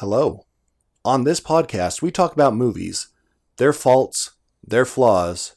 [0.00, 0.44] Hello.
[1.06, 3.08] On this podcast, we talk about movies,
[3.56, 5.56] their faults, their flaws,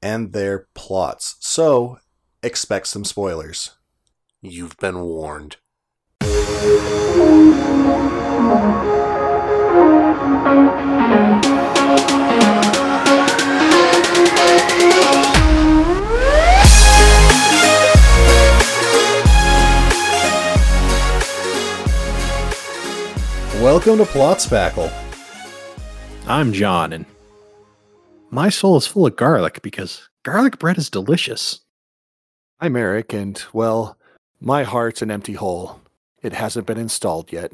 [0.00, 1.34] and their plots.
[1.40, 1.98] So,
[2.44, 3.70] expect some spoilers.
[4.40, 5.56] You've been warned.
[23.72, 24.92] Welcome to Plot Spackle.
[26.26, 27.06] I'm John, and
[28.30, 31.60] my soul is full of garlic because garlic bread is delicious.
[32.60, 33.96] I'm Eric, and well,
[34.42, 35.80] my heart's an empty hole.
[36.20, 37.52] It hasn't been installed yet.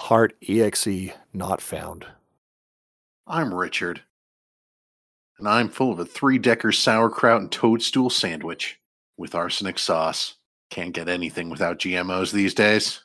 [0.00, 2.04] Heart EXE not found.
[3.26, 4.02] I'm Richard.
[5.38, 8.78] And I'm full of a three decker sauerkraut and toadstool sandwich
[9.16, 10.34] with arsenic sauce.
[10.68, 13.00] Can't get anything without GMOs these days.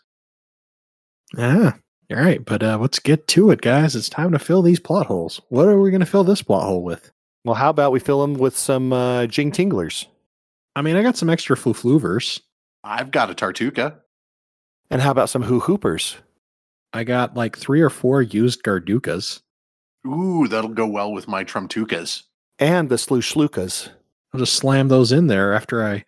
[1.38, 1.78] Ah,
[2.12, 3.96] all right, but uh, let's get to it, guys.
[3.96, 5.42] It's time to fill these plot holes.
[5.50, 7.12] What are we going to fill this plot hole with?
[7.46, 10.08] Well, how about we fill them with some uh, Jing Tinglers?
[10.76, 12.42] I mean, I got some extra flufluvers.
[12.84, 13.96] I've got a Tartuka.
[14.90, 16.18] And how about some Hoo Hoopers?
[16.94, 19.42] I got like three or four used Gardukas.
[20.08, 22.24] Ooh, that'll go well with my Trumtukas.
[22.58, 23.90] And the Sloosh Slukas.
[24.34, 26.06] I'll just slam those in there after I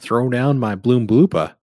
[0.00, 1.54] throw down my Bloom Bloopa.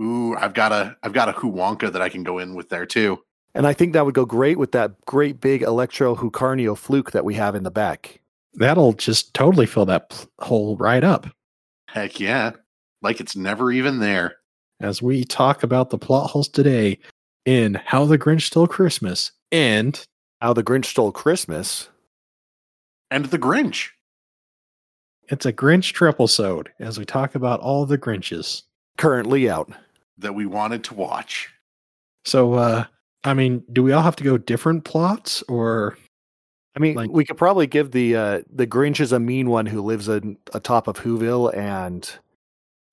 [0.00, 2.86] Ooh, I've got a I've got a Huwonka that I can go in with there
[2.86, 3.22] too.
[3.54, 7.24] And I think that would go great with that great big Electro Hucarnio fluke that
[7.24, 8.20] we have in the back.
[8.54, 11.26] That'll just totally fill that pl- hole right up.
[11.88, 12.52] Heck yeah.
[13.00, 14.36] Like it's never even there.
[14.80, 16.98] As we talk about the plot holes today
[17.46, 20.06] in How the Grinch Stole Christmas and
[20.42, 21.88] How the Grinch Stole Christmas.
[23.10, 23.90] And the Grinch.
[25.28, 28.62] it's a Grinch triple sode as we talk about all the Grinches.
[28.98, 29.72] Currently out.
[30.18, 31.48] That we wanted to watch.
[32.24, 32.84] So, uh,
[33.24, 35.96] I mean, do we all have to go different plots or
[36.76, 39.66] I mean, Like- we could probably give the uh, the Grinch is a mean one
[39.66, 42.08] who lives in, atop of Whoville and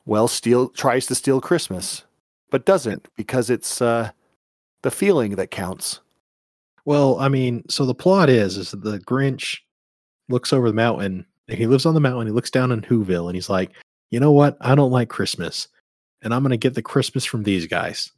[0.06, 2.04] well steal tries to steal Christmas,
[2.50, 4.12] but doesn't because it's uh,
[4.84, 6.00] the feeling that counts.
[6.86, 9.60] Well, I mean, so the plot is is that the Grinch
[10.30, 12.28] looks over the mountain and he lives on the mountain.
[12.28, 13.72] He looks down in Whoville and he's like,
[14.12, 14.58] you know what?
[14.62, 15.68] I don't like Christmas,
[16.24, 18.12] and I'm gonna get the Christmas from these guys.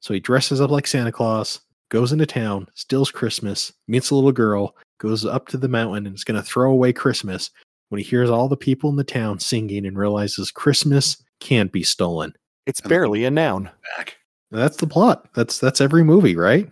[0.00, 1.60] So he dresses up like Santa Claus,
[1.90, 6.14] goes into town, steals Christmas, meets a little girl, goes up to the mountain, and
[6.14, 7.50] is gonna throw away Christmas
[7.90, 11.82] when he hears all the people in the town singing and realizes Christmas can't be
[11.82, 12.34] stolen.
[12.66, 13.70] It's barely a noun.
[13.96, 14.16] Back.
[14.50, 15.28] That's the plot.
[15.34, 16.70] That's that's every movie, right?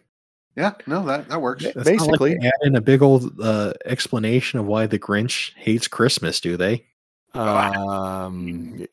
[0.57, 1.63] Yeah, no, that, that works.
[1.63, 2.35] That's not like Basically.
[2.35, 6.57] they add in a big old uh, explanation of why the Grinch hates Christmas, do
[6.57, 6.85] they?
[7.33, 8.85] Um,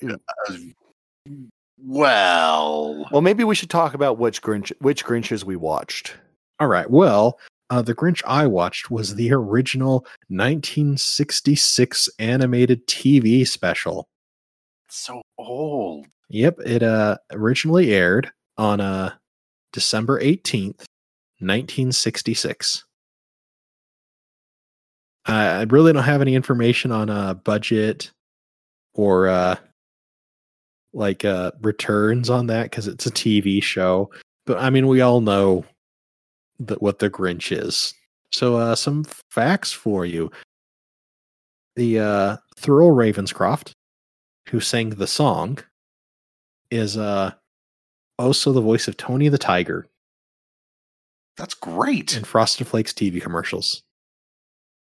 [1.77, 6.15] well, well, maybe we should talk about which Grinch which Grinches we watched.
[6.59, 6.89] All right.
[6.89, 14.07] Well, uh, the Grinch I watched was the original 1966 animated TV special.
[14.89, 16.07] so old.
[16.29, 19.13] Yep, it uh, originally aired on uh,
[19.73, 20.85] December 18th,
[21.39, 22.83] 1966.
[25.27, 28.11] Uh, I really don't have any information on uh, budget
[28.93, 29.55] or uh,
[30.95, 34.09] like uh, returns on that because it's a TV show.
[34.45, 35.65] But I mean, we all know
[36.59, 37.93] that what the Grinch is.
[38.31, 40.31] So, uh, some facts for you.
[41.75, 43.73] The uh, Thurl Ravenscroft,
[44.49, 45.59] who sang the song,
[46.71, 47.31] is uh,
[48.17, 49.85] also the voice of Tony the Tiger
[51.37, 52.15] That's great.
[52.15, 53.83] in Frosted Flakes TV commercials.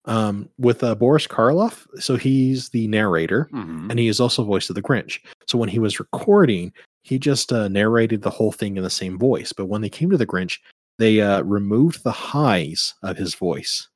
[0.06, 3.90] Um, with uh, Boris Karloff, so he's the narrator, Mhm.
[3.92, 5.20] and he is also voice of the Grinch.
[5.46, 6.72] So when he was recording,
[7.04, 9.52] he just uh, narrated the whole thing in the same voice.
[9.54, 10.58] But when they came to the Grinch,
[10.98, 13.88] they uh, removed the highs of his voice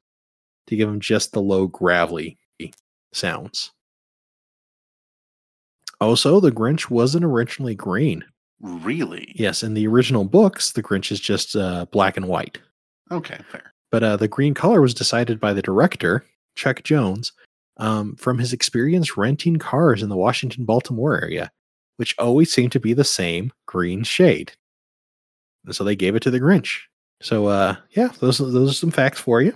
[0.67, 2.37] to give him just the low gravelly
[3.13, 3.71] sounds.
[6.01, 8.23] Also, the Grinch wasn't originally green.
[8.61, 9.31] Really?
[9.35, 12.59] Yes, in the original books, the Grinch is just uh, black and white.
[13.11, 13.72] Okay, fair.
[13.93, 16.25] But uh, the green color was decided by the director,
[16.55, 17.31] Chuck Jones,
[17.77, 21.51] um, from his experience renting cars in the Washington Baltimore area,
[21.97, 24.51] which always seemed to be the same green shade.
[25.63, 26.79] And so they gave it to the Grinch.
[27.21, 29.53] So uh, yeah, those those are some facts for you.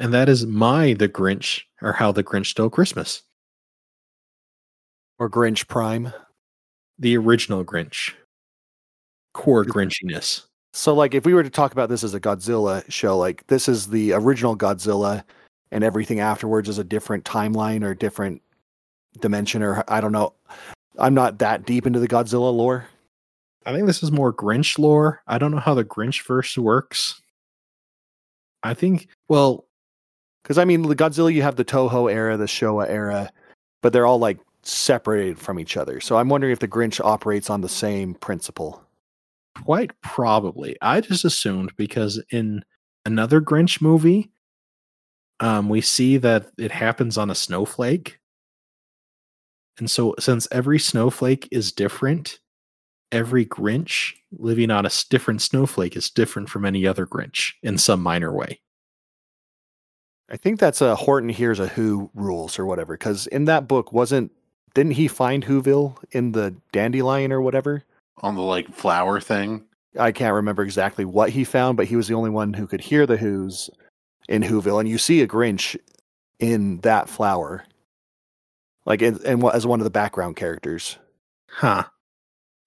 [0.00, 3.22] And that is my the Grinch or how the Grinch stole Christmas.
[5.18, 6.10] Or Grinch Prime.
[6.98, 8.14] The original Grinch.
[9.34, 10.46] Core Grinchiness.
[10.74, 13.68] So, like, if we were to talk about this as a Godzilla show, like, this
[13.68, 15.22] is the original Godzilla,
[15.70, 18.40] and everything afterwards is a different timeline or different
[19.20, 20.32] dimension, or I don't know.
[20.98, 22.86] I'm not that deep into the Godzilla lore.
[23.66, 25.22] I think this is more Grinch lore.
[25.26, 27.20] I don't know how the Grinch verse works.
[28.62, 29.66] I think, well,
[30.42, 33.30] Because I mean, the Godzilla, you have the Toho era, the Showa era,
[33.80, 36.00] but they're all like separated from each other.
[36.00, 38.82] So I'm wondering if the Grinch operates on the same principle.
[39.54, 40.76] Quite probably.
[40.80, 42.64] I just assumed because in
[43.04, 44.30] another Grinch movie,
[45.40, 48.18] um, we see that it happens on a snowflake.
[49.78, 52.38] And so, since every snowflake is different,
[53.10, 58.02] every Grinch living on a different snowflake is different from any other Grinch in some
[58.02, 58.60] minor way.
[60.30, 62.94] I think that's a Horton hears a Who rules or whatever.
[62.94, 64.32] Because in that book, wasn't
[64.74, 67.84] didn't he find Whoville in the dandelion or whatever?
[68.18, 69.64] On the like flower thing.
[69.98, 72.80] I can't remember exactly what he found, but he was the only one who could
[72.80, 73.68] hear the Who's
[74.28, 75.76] in Whoville, and you see a Grinch
[76.38, 77.64] in that flower,
[78.86, 80.98] like in, in, as one of the background characters.
[81.48, 81.84] Huh.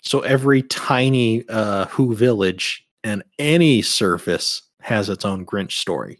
[0.02, 6.20] So, every tiny uh, Who village and any surface has its own Grinch story.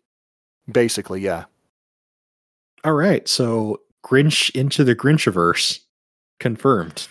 [0.72, 1.46] Basically, yeah.
[2.84, 5.80] All right, so Grinch into the Grinchiverse
[6.40, 7.08] confirmed.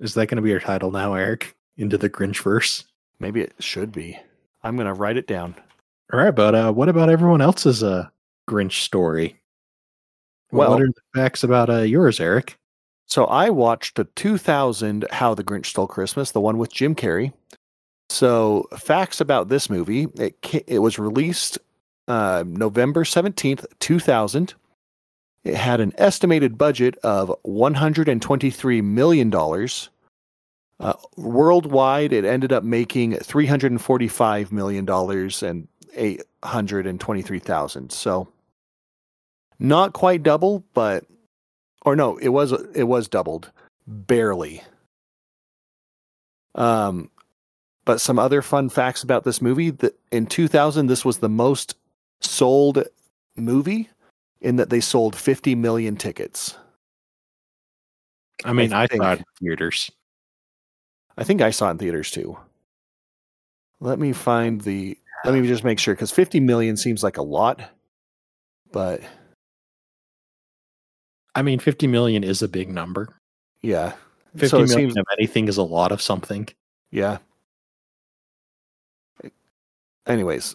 [0.00, 1.54] Is that going to be your title now, Eric?
[1.78, 2.84] Into the Grinchverse.
[3.20, 4.18] Maybe it should be.
[4.62, 5.54] I'm gonna write it down.
[6.12, 8.08] All right, but uh, what about everyone else's uh,
[8.48, 9.40] Grinch story?
[10.50, 12.58] Well, what are the facts about uh, yours, Eric?
[13.06, 17.32] So I watched the 2000 How the Grinch Stole Christmas, the one with Jim Carrey.
[18.10, 20.36] So facts about this movie: it
[20.66, 21.58] it was released
[22.08, 24.54] uh, November 17th, 2000.
[25.44, 29.90] It had an estimated budget of 123 million dollars.
[30.80, 37.90] Uh, worldwide, it ended up making 345 million dollars and 823,000.
[37.90, 38.28] So
[39.58, 41.04] not quite double, but
[41.82, 43.50] or no, it was it was doubled,
[43.86, 44.62] barely.
[46.54, 47.10] Um,
[47.84, 51.74] but some other fun facts about this movie: that in 2000, this was the most
[52.20, 52.84] sold
[53.36, 53.88] movie,
[54.40, 56.56] in that they sold 50 million tickets.
[58.44, 59.90] I mean, I, think- saw it in theaters.
[61.18, 62.38] I think I saw it in theaters too.
[63.80, 64.96] Let me find the.
[65.24, 67.60] Let me just make sure because 50 million seems like a lot,
[68.72, 69.02] but
[71.34, 73.08] I mean, 50 million is a big number.
[73.62, 73.92] yeah.
[74.36, 76.48] 50 so million seems of anything is a lot of something.
[76.90, 77.18] Yeah.
[80.06, 80.54] Anyways,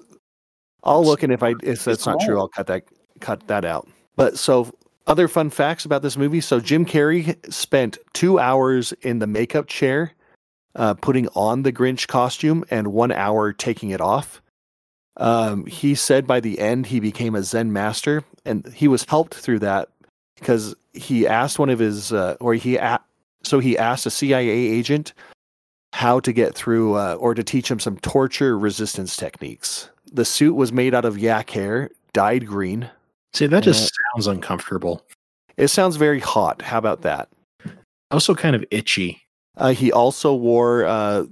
[0.83, 2.83] I'll look and if I if that's not true, I'll cut that
[3.19, 3.87] cut that out.
[4.15, 4.73] But so
[5.07, 6.41] other fun facts about this movie.
[6.41, 10.13] So Jim Carrey spent two hours in the makeup chair,
[10.75, 14.41] uh, putting on the Grinch costume, and one hour taking it off.
[15.17, 19.35] Um, he said by the end he became a Zen master, and he was helped
[19.35, 19.89] through that
[20.39, 22.99] because he asked one of his, uh, or he a-
[23.43, 25.13] so he asked a CIA agent
[25.93, 29.89] how to get through uh, or to teach him some torture resistance techniques.
[30.11, 32.89] The suit was made out of yak hair, dyed green.
[33.33, 33.89] See, that just Yeah.
[34.15, 35.05] sounds uncomfortable.
[35.57, 36.63] It sounds very hot.
[36.63, 37.29] How about that?
[38.09, 39.21] Also, kind of itchy.
[39.57, 41.25] Uh, he also wore uh,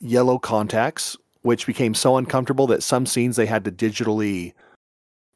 [0.00, 4.54] yellow contacts, which became so uncomfortable that some scenes they had to digitally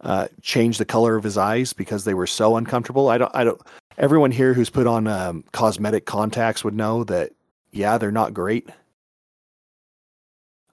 [0.01, 3.09] uh, change the color of his eyes because they were so uncomfortable.
[3.09, 3.31] I don't.
[3.35, 3.61] I don't.
[3.99, 7.33] Everyone here who's put on um, cosmetic contacts would know that.
[7.71, 8.69] Yeah, they're not great.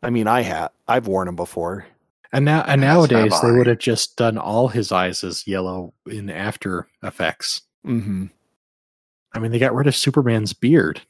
[0.04, 0.72] I mean, I have.
[0.88, 1.86] I've worn them before.
[2.32, 6.30] And now, and nowadays, they would have just done all his eyes as yellow in
[6.30, 7.62] After Effects.
[7.86, 8.26] Mm-hmm.
[9.34, 11.02] I mean, they got rid of Superman's beard.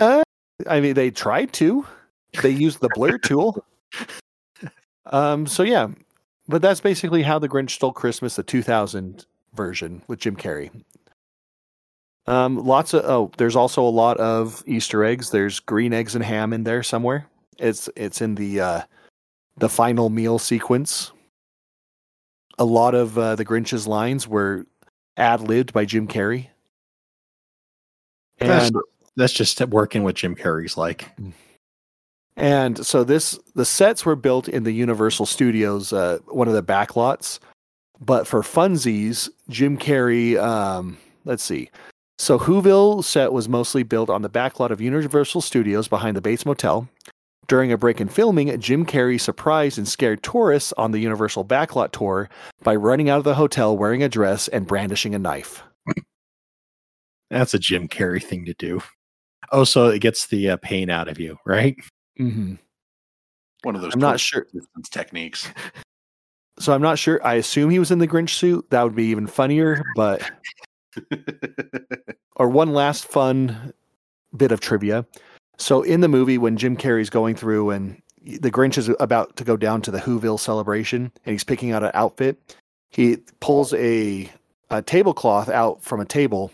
[0.00, 0.22] Uh,
[0.68, 1.86] I mean, they tried to.
[2.42, 3.64] They used the blur tool.
[5.06, 5.46] Um.
[5.46, 5.88] So yeah,
[6.48, 10.70] but that's basically how the Grinch Stole Christmas, the 2000 version with Jim Carrey.
[12.26, 12.56] Um.
[12.56, 15.30] Lots of oh, there's also a lot of Easter eggs.
[15.30, 17.26] There's green eggs and ham in there somewhere.
[17.58, 18.82] It's it's in the uh,
[19.58, 21.12] the final meal sequence.
[22.58, 24.66] A lot of uh, the Grinch's lines were
[25.16, 26.48] ad libbed by Jim Carrey.
[28.40, 28.74] And
[29.16, 31.10] that's just working with Jim Carrey's like.
[32.36, 36.62] And so this the sets were built in the Universal Studios, uh, one of the
[36.62, 37.38] back lots.
[38.00, 41.70] But for funsies, Jim Carrey, um, let's see.
[42.18, 46.20] So Whoville set was mostly built on the back lot of Universal Studios behind the
[46.20, 46.88] Bates Motel.
[47.46, 51.92] During a break in filming, Jim Carrey surprised and scared tourists on the Universal backlot
[51.92, 52.28] tour
[52.62, 55.62] by running out of the hotel wearing a dress and brandishing a knife.
[57.30, 58.80] That's a Jim Carrey thing to do.
[59.54, 61.76] Oh, so it gets the uh, pain out of you, right?
[62.18, 62.54] Mm-hmm.
[63.62, 64.48] One of those I'm not sure.
[64.90, 65.48] techniques.
[66.58, 67.24] So I'm not sure.
[67.24, 68.68] I assume he was in the Grinch suit.
[68.70, 69.80] That would be even funnier.
[69.94, 70.28] But
[72.36, 73.72] or one last fun
[74.36, 75.06] bit of trivia.
[75.56, 79.44] So in the movie, when Jim Carrey's going through and the Grinch is about to
[79.44, 82.56] go down to the Whoville celebration and he's picking out an outfit,
[82.90, 84.28] he pulls a,
[84.70, 86.50] a tablecloth out from a table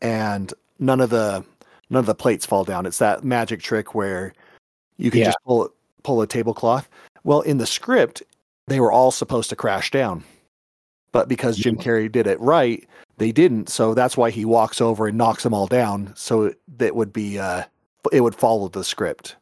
[0.00, 1.44] and none of the
[1.90, 2.86] none of the plates fall down.
[2.86, 4.32] It's that magic trick where
[4.96, 5.26] you can Yeah.
[5.26, 5.70] just pull
[6.02, 6.88] pull a tablecloth.
[7.24, 8.22] Well, in the script,
[8.68, 10.22] they were all supposed to crash down.
[11.12, 13.68] But because Jim Carrey did it right, they didn't.
[13.68, 16.12] So that's why he walks over and knocks them all down.
[16.14, 17.64] So that would be uh
[18.12, 19.36] it would follow the script.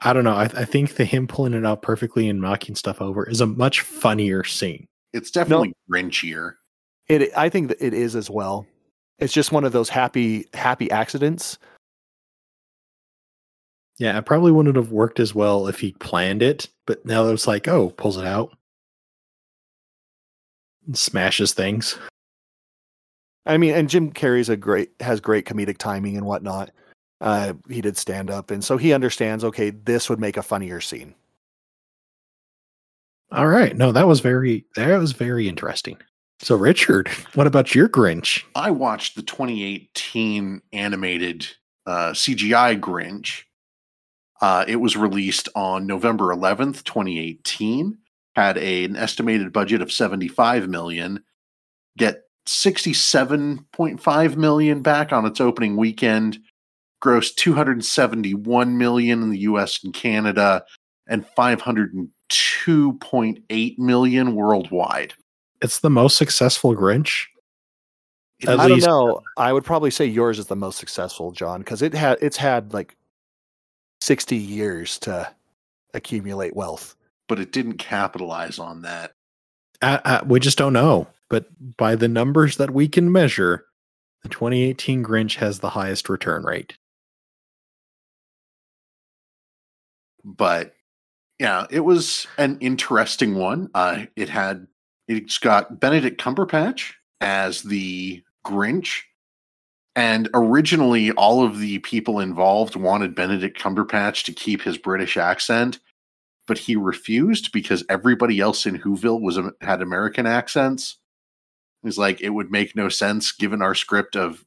[0.00, 0.34] I don't know.
[0.34, 3.46] I, I think the him pulling it out perfectly and knocking stuff over is a
[3.46, 4.86] much funnier scene.
[5.12, 6.54] It's definitely Grinchier.
[7.08, 8.66] It I think that it is as well.
[9.18, 11.58] It's just one of those happy happy accidents.
[13.98, 17.46] Yeah, it probably wouldn't have worked as well if he planned it, but now it's
[17.46, 18.56] like, oh, pulls it out,
[20.86, 21.96] and smashes things.
[23.46, 26.70] I mean, and Jim Carrey's a great has great comedic timing and whatnot.
[27.20, 29.44] Uh, he did stand up, and so he understands.
[29.44, 31.14] Okay, this would make a funnier scene.
[33.30, 35.98] All right, no, that was very that was very interesting.
[36.40, 38.42] So, Richard, what about your Grinch?
[38.54, 41.46] I watched the 2018 animated
[41.86, 43.44] uh, CGI Grinch.
[44.40, 47.96] Uh, it was released on November 11th, 2018.
[48.34, 51.22] Had a, an estimated budget of 75 million.
[51.96, 56.40] Get 67.5 million back on its opening weekend.
[57.02, 59.82] Grossed 271 million in the U.S.
[59.84, 60.64] and Canada,
[61.06, 65.14] and 502.8 million worldwide.
[65.64, 67.24] It's the most successful Grinch.
[68.46, 69.20] At I least- don't know.
[69.38, 72.74] I would probably say yours is the most successful, John, because it had it's had
[72.74, 72.96] like
[74.00, 75.34] sixty years to
[75.94, 76.94] accumulate wealth.
[77.26, 79.14] but it didn't capitalize on that.
[79.80, 81.46] Uh, uh, we just don't know, but
[81.78, 83.64] by the numbers that we can measure,
[84.22, 86.76] the 2018 Grinch has the highest return rate.
[90.24, 90.74] but
[91.38, 93.70] yeah, it was an interesting one.
[93.74, 94.66] Uh, it had
[95.08, 99.02] it's got Benedict Cumberbatch as the Grinch,
[99.96, 105.78] and originally all of the people involved wanted Benedict Cumberbatch to keep his British accent,
[106.46, 110.96] but he refused because everybody else in Whoville was had American accents.
[111.82, 114.44] He's like, it would make no sense given our script of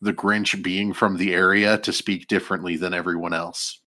[0.00, 3.80] the Grinch being from the area to speak differently than everyone else.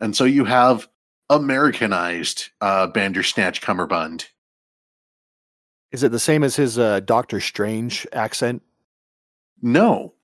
[0.00, 0.88] And so you have
[1.30, 4.26] Americanized uh, Bandersnatch Cummerbund.
[5.92, 8.62] Is it the same as his uh, Doctor Strange accent?
[9.62, 10.14] No,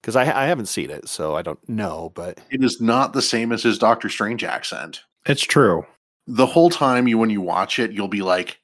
[0.00, 2.12] Because I I haven't seen it, so I don't know.
[2.14, 5.02] But it is not the same as his Doctor Strange accent.
[5.26, 5.86] It's true.
[6.26, 8.60] The whole time you when you watch it, you'll be like,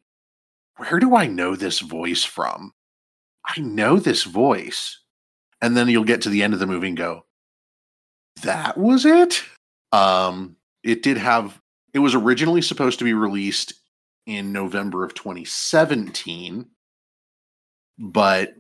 [0.77, 2.73] "Where do I know this voice from?
[3.47, 4.99] I know this voice."
[5.61, 7.25] And then you'll get to the end of the movie and go,
[8.43, 9.43] "That was it."
[9.93, 11.61] Um, it did have.
[11.95, 13.73] It was originally supposed to be released
[14.29, 16.67] in November of 2017,
[17.99, 18.55] but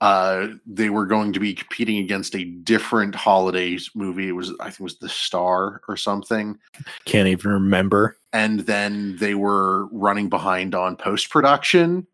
[0.00, 4.28] uh, they were going to be competing against a different holidays movie.
[4.28, 6.58] It was, I think, it was The Star or something
[7.06, 8.18] Can't even remember.
[8.32, 12.06] and then they were running behind on post production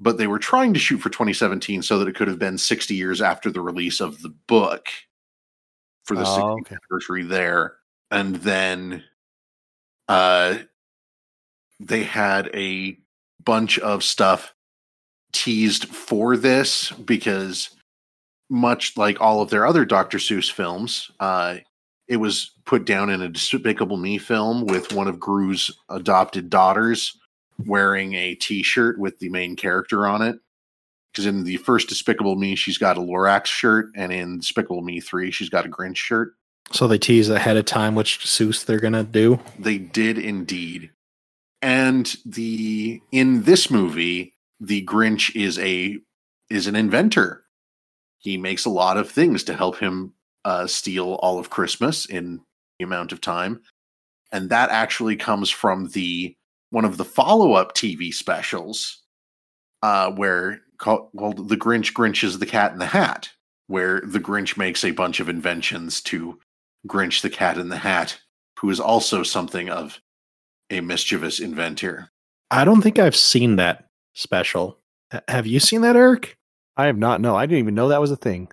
[0.00, 2.94] but they were trying to shoot for 2017 so that it could have been 60
[2.94, 4.88] years after the release of the book
[6.04, 6.76] for the Oh, 60th okay.
[6.82, 7.76] anniversary there
[8.10, 9.04] and then
[10.08, 10.56] uh
[11.86, 12.98] they had a
[13.44, 14.54] bunch of stuff
[15.32, 17.70] teased for this because
[18.48, 20.18] much like all of their other Dr.
[20.18, 21.56] Seuss films, uh,
[22.08, 27.18] it was put down in a Despicable Me film with one of Gru's adopted daughters
[27.66, 30.36] wearing a T-shirt with the main character on it.
[31.12, 35.00] Because in the first Despicable Me, she's got a Lorax shirt, and in Despicable Me
[35.00, 36.34] three, she's got a Grinch shirt.
[36.72, 39.38] So they tease ahead of time which Seuss they're gonna do.
[39.58, 40.90] They did indeed.
[41.64, 45.98] And the in this movie, the Grinch is a
[46.50, 47.46] is an inventor.
[48.18, 50.12] He makes a lot of things to help him
[50.44, 52.42] uh, steal all of Christmas in
[52.78, 53.62] the amount of time,
[54.30, 56.36] and that actually comes from the
[56.68, 59.02] one of the follow up TV specials,
[59.82, 63.30] uh, where called, called "The Grinch Grinches the Cat in the Hat,"
[63.68, 66.38] where the Grinch makes a bunch of inventions to
[66.86, 68.20] Grinch the Cat in the Hat,
[68.58, 69.98] who is also something of
[70.70, 72.10] a mischievous inventor.
[72.50, 74.78] I don't think I've seen that special.
[75.12, 76.36] H- have you seen that, Eric?
[76.76, 77.20] I have not.
[77.20, 78.48] No, I didn't even know that was a thing.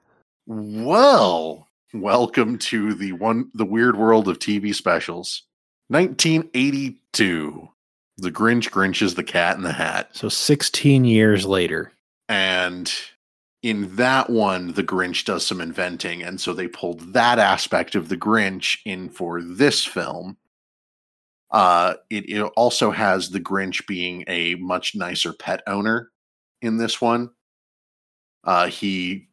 [0.48, 5.44] Well, welcome to the one the weird world of TV specials.
[5.90, 7.70] 1982.
[8.18, 10.10] The Grinch Grinches the Cat in the Hat.
[10.14, 11.92] So 16 years later.
[12.30, 12.92] And
[13.64, 18.10] in that one, the Grinch does some inventing, and so they pulled that aspect of
[18.10, 20.38] the Grinch in for this film.
[21.52, 26.10] Uh, it, it also has the Grinch being a much nicer pet owner
[26.62, 27.30] in this one.
[28.44, 29.28] Uh, he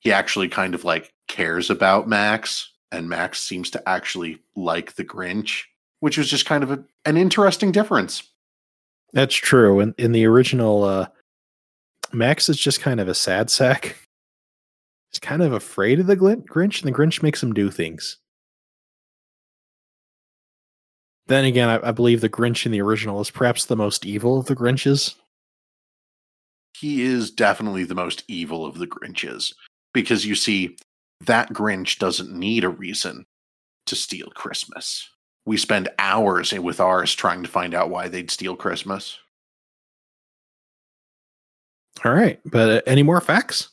[0.00, 5.04] he actually kind of like cares about Max, and Max seems to actually like the
[5.04, 5.64] Grinch,
[6.00, 8.22] which was just kind of a, an interesting difference.
[9.12, 9.80] That's true.
[9.80, 11.08] In in the original, uh,
[12.12, 13.96] Max is just kind of a sad sack.
[15.10, 18.18] He's kind of afraid of the Grinch, and the Grinch makes him do things.
[21.28, 24.38] Then again, I, I believe the Grinch in the original is perhaps the most evil
[24.38, 25.14] of the Grinches.
[26.78, 29.52] He is definitely the most evil of the Grinches
[29.96, 30.76] because you see,
[31.24, 33.24] that Grinch doesn't need a reason
[33.86, 35.08] to steal Christmas.
[35.46, 39.18] We spend hours with ours trying to find out why they'd steal Christmas.
[42.04, 43.70] All right, but uh, any more facts?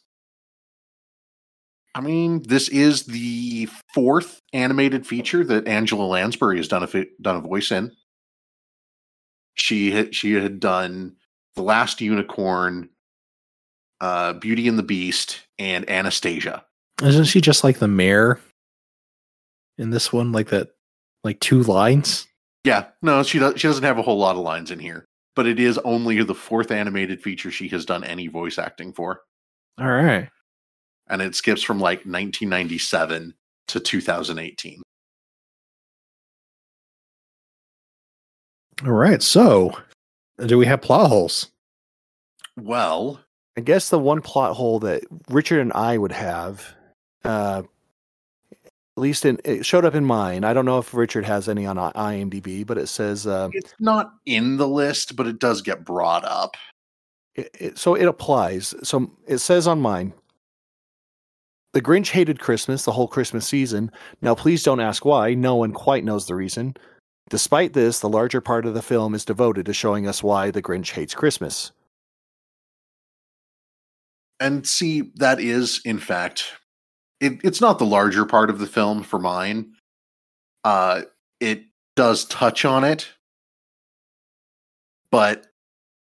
[1.96, 7.36] I mean, this is the fourth animated feature that Angela Lansbury has done a done
[7.36, 7.92] a voice in.
[9.56, 11.16] She had she had done
[11.56, 12.90] the Last Unicorn,
[14.02, 16.66] uh, Beauty and the Beast, and Anastasia.
[17.02, 18.40] Isn't she just like the mayor
[19.78, 20.32] in this one?
[20.32, 20.70] Like that,
[21.24, 22.26] like two lines.
[22.64, 23.60] Yeah, no, she does.
[23.60, 26.34] She doesn't have a whole lot of lines in here, but it is only the
[26.34, 29.22] fourth animated feature she has done any voice acting for,
[29.80, 30.30] All right.
[31.08, 33.34] And it skips from like 1997
[33.68, 34.82] to 2018.
[38.86, 39.22] All right.
[39.22, 39.78] So,
[40.46, 41.52] do we have plot holes?
[42.58, 43.20] Well,
[43.58, 46.74] I guess the one plot hole that Richard and I would have,
[47.24, 47.64] uh,
[48.52, 50.44] at least in it showed up in mine.
[50.44, 54.14] I don't know if Richard has any on IMDb, but it says uh, it's not
[54.26, 56.58] in the list, but it does get brought up.
[57.36, 58.76] it, it, so it applies.
[58.84, 60.14] So it says on mine.
[61.74, 63.92] The Grinch hated Christmas the whole Christmas season.
[64.22, 65.34] Now, please don't ask why.
[65.34, 66.76] No one quite knows the reason.
[67.30, 70.62] Despite this, the larger part of the film is devoted to showing us why the
[70.62, 71.72] Grinch hates Christmas.
[74.40, 76.54] And see, that is, in fact,
[77.20, 79.74] it, it's not the larger part of the film for mine.
[80.64, 81.04] Uh,
[81.40, 81.64] it
[81.96, 83.08] does touch on it,
[85.10, 85.48] but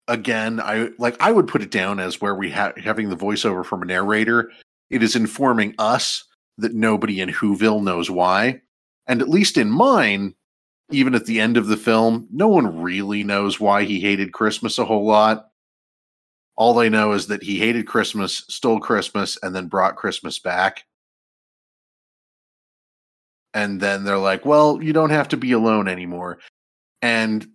[0.09, 3.65] again, I like I would put it down as where we have having the voiceover
[3.65, 4.51] from a narrator.
[4.93, 6.23] It is informing us
[6.59, 8.61] that nobody in Whoville knows why,
[9.07, 10.35] and at least in mine,
[10.91, 14.79] even at the end of the film, no one really knows why he hated Christmas
[14.79, 15.49] a whole lot.
[16.57, 20.85] All they know is that he hated Christmas, stole Christmas, and then brought Christmas back.
[23.55, 26.39] And then they're like, well, you don't have to be alone anymore.
[27.01, 27.47] And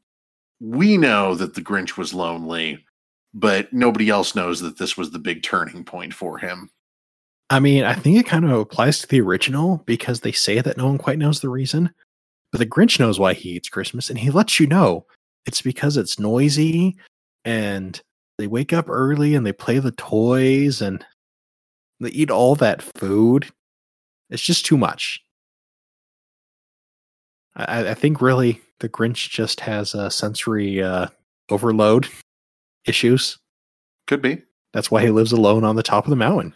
[0.60, 2.84] we know that the Grinch was lonely,
[3.36, 6.72] but nobody else knows that this was the big turning point for him.
[7.50, 10.78] I mean, I think it kind of applies to the original because they say that
[10.78, 11.94] no one quite knows the reason.
[12.52, 15.06] But the Grinch knows why he hates Christmas, and he lets you know
[15.46, 16.98] it's because it's noisy
[17.46, 18.02] and
[18.38, 21.06] they wake up early and they play the toys and
[22.00, 23.48] they eat all that food.
[24.30, 25.24] It's just too much.
[27.56, 31.08] I, I think really the Grinch just has a sensory uh,
[31.50, 32.08] overload
[32.86, 33.38] issues.
[34.06, 34.44] Could be.
[34.74, 36.54] That's why he lives alone on the top of the mountain.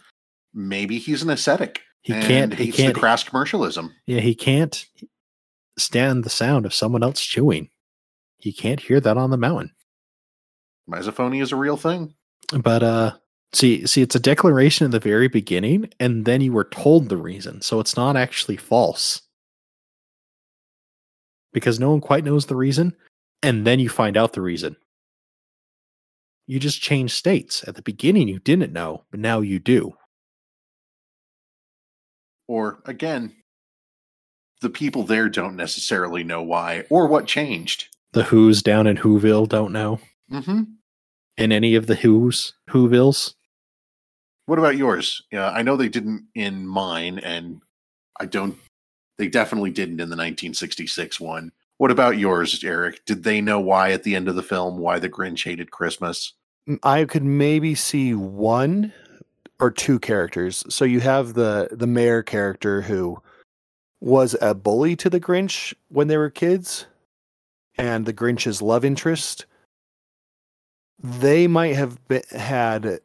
[0.54, 1.80] Maybe he's an ascetic.
[2.02, 2.54] He can't.
[2.54, 2.94] He can't.
[2.94, 3.94] the crass commercialism.
[4.06, 4.86] Yeah, he can't
[5.78, 7.68] stand the sound of someone else chewing.
[8.38, 9.72] He can't hear that on the mountain.
[10.90, 12.14] Misophonia is a real thing.
[12.52, 13.12] But uh
[13.52, 17.16] see see it's a declaration at the very beginning and then you were told the
[17.16, 17.62] reason.
[17.62, 19.22] So it's not actually false.
[21.52, 22.96] Because no one quite knows the reason
[23.42, 24.76] and then you find out the reason.
[26.46, 27.62] You just change states.
[27.66, 29.94] At the beginning you didn't know, but now you do.
[32.52, 33.32] Or again,
[34.60, 37.88] the people there don't necessarily know why or what changed.
[38.12, 40.00] The Who's down in Whoville don't know.
[40.30, 40.64] Mm-hmm.
[41.38, 43.36] In any of the Who's Whovilles.
[44.44, 45.22] What about yours?
[45.32, 47.62] Yeah, I know they didn't in mine, and
[48.20, 48.58] I don't.
[49.16, 51.52] They definitely didn't in the 1966 one.
[51.78, 53.02] What about yours, Eric?
[53.06, 56.34] Did they know why at the end of the film why the Grinch hated Christmas?
[56.82, 58.92] I could maybe see one
[59.62, 60.64] or two characters.
[60.68, 63.22] So you have the the mayor character who
[64.00, 66.86] was a bully to the Grinch when they were kids,
[67.78, 69.46] and the Grinch's love interest.
[70.98, 73.00] They might have been, had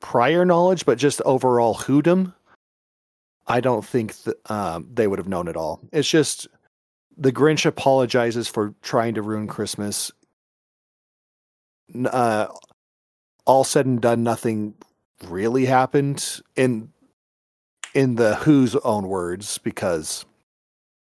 [0.00, 2.34] prior knowledge, but just overall hoodum.
[3.46, 5.80] I don't think that um, they would have known it all.
[5.92, 6.46] It's just
[7.16, 10.12] the Grinch apologizes for trying to ruin Christmas.
[12.04, 12.48] Uh,
[13.46, 14.74] all said and done, nothing
[15.24, 16.90] really happened in
[17.94, 20.24] in the Who's own words, because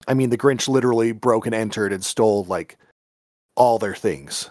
[0.07, 2.77] I mean the Grinch literally broke and entered and stole like
[3.57, 4.51] all their things.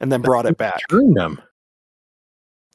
[0.00, 0.80] And then brought it back.
[0.90, 1.40] Them.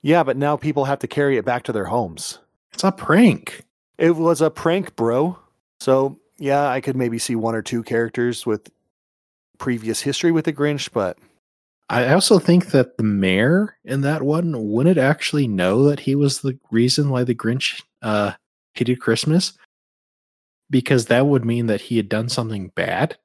[0.01, 2.39] Yeah, but now people have to carry it back to their homes.
[2.73, 3.65] It's a prank.
[3.97, 5.37] It was a prank, bro.
[5.79, 8.69] So yeah, I could maybe see one or two characters with
[9.57, 11.17] previous history with the Grinch, but
[11.89, 16.41] I also think that the mayor in that one wouldn't actually know that he was
[16.41, 18.33] the reason why the Grinch uh,
[18.73, 19.53] hated Christmas,
[20.69, 23.17] because that would mean that he had done something bad,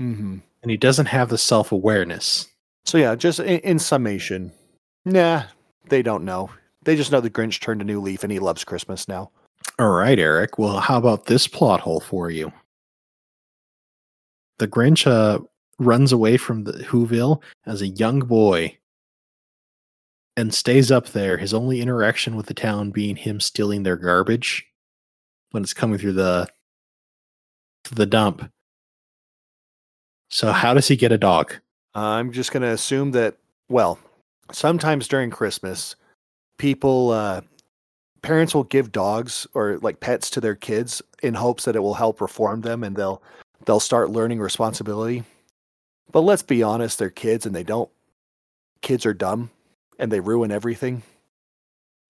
[0.00, 0.38] mm-hmm.
[0.62, 2.48] and he doesn't have the self awareness.
[2.84, 4.52] so yeah, just in, in summation,
[5.04, 5.42] nah,
[5.88, 6.50] they don't know.
[6.84, 9.30] They just know the Grinch turned a new leaf and he loves Christmas now.
[9.78, 10.58] All right, Eric.
[10.58, 12.52] Well, how about this plot hole for you?
[14.58, 15.40] The Grinch uh,
[15.78, 18.78] runs away from the Whoville as a young boy
[20.36, 21.36] and stays up there.
[21.36, 24.66] His only interaction with the town being him stealing their garbage
[25.50, 26.48] when it's coming through the
[27.90, 28.50] the dump.
[30.30, 31.54] So how does he get a dog?
[31.94, 33.36] I'm just going to assume that,
[33.68, 33.98] well,
[34.50, 35.94] sometimes during Christmas,
[36.56, 37.42] people, uh,
[38.22, 41.94] parents will give dogs or like pets to their kids in hopes that it will
[41.94, 43.22] help reform them and they'll
[43.66, 45.22] they'll start learning responsibility.
[46.10, 47.90] But let's be honest, they're kids and they don't.
[48.80, 49.50] Kids are dumb
[49.98, 51.02] and they ruin everything.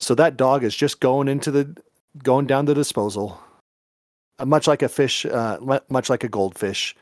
[0.01, 1.77] So that dog is just going into the
[2.23, 3.39] going down the disposal,
[4.39, 6.97] uh, much like a fish, uh, much like a goldfish.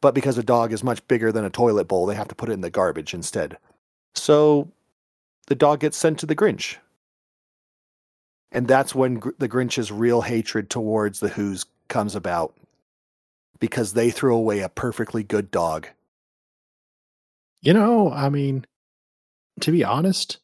[0.00, 2.48] But because a dog is much bigger than a toilet bowl, they have to put
[2.48, 3.58] it in the garbage instead.
[4.14, 4.72] So
[5.46, 6.76] the dog gets sent to the Grinch.
[8.52, 12.54] And that's when the Grinch's real hatred towards the Who's comes about
[13.60, 15.88] because they threw away a perfectly good dog.
[17.62, 18.66] You know, I mean,
[19.60, 20.38] to be honest,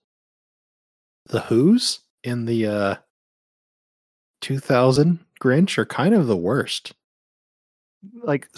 [1.26, 2.96] the Who's in the uh
[4.40, 6.94] 2000 Grinch are kind of the worst.
[8.22, 8.48] Like,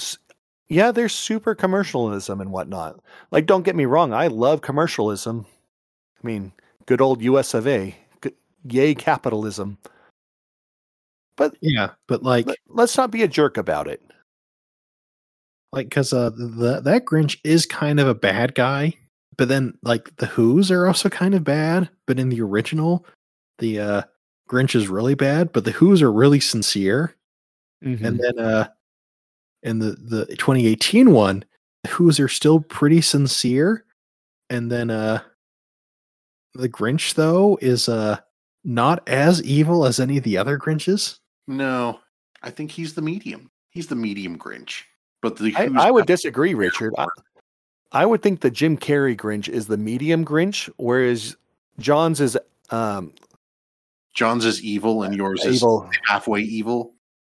[0.68, 3.00] yeah, there's super commercialism and whatnot.
[3.30, 5.46] Like, don't get me wrong, I love commercialism.
[6.22, 6.52] I mean,
[6.86, 7.96] good old US of A.
[8.64, 9.78] Yay, capitalism.
[11.36, 14.02] But Yeah, but like let's not be a jerk about it.
[15.72, 18.94] Like because uh the that Grinch is kind of a bad guy,
[19.36, 21.88] but then like the Who's are also kind of bad.
[22.06, 23.06] But in the original,
[23.58, 24.02] the uh
[24.48, 27.14] Grinch is really bad, but the Who's are really sincere.
[27.82, 28.68] And then uh
[29.62, 31.44] in the the 2018 one,
[31.84, 33.84] the Who's are still pretty sincere.
[34.50, 35.20] And then uh
[36.54, 38.18] the Grinch though is uh
[38.64, 41.18] not as evil as any of the other Grinches.
[41.46, 42.00] No,
[42.42, 43.50] I think he's the medium.
[43.70, 44.82] He's the medium Grinch.
[45.20, 46.94] But the I, I would disagree, Richard.
[46.96, 47.06] I,
[47.92, 51.36] I would think the Jim Carrey Grinch is the medium Grinch, whereas
[51.78, 52.38] John's is
[52.70, 53.12] um,
[54.14, 56.94] John's is evil and yours is evil, halfway evil.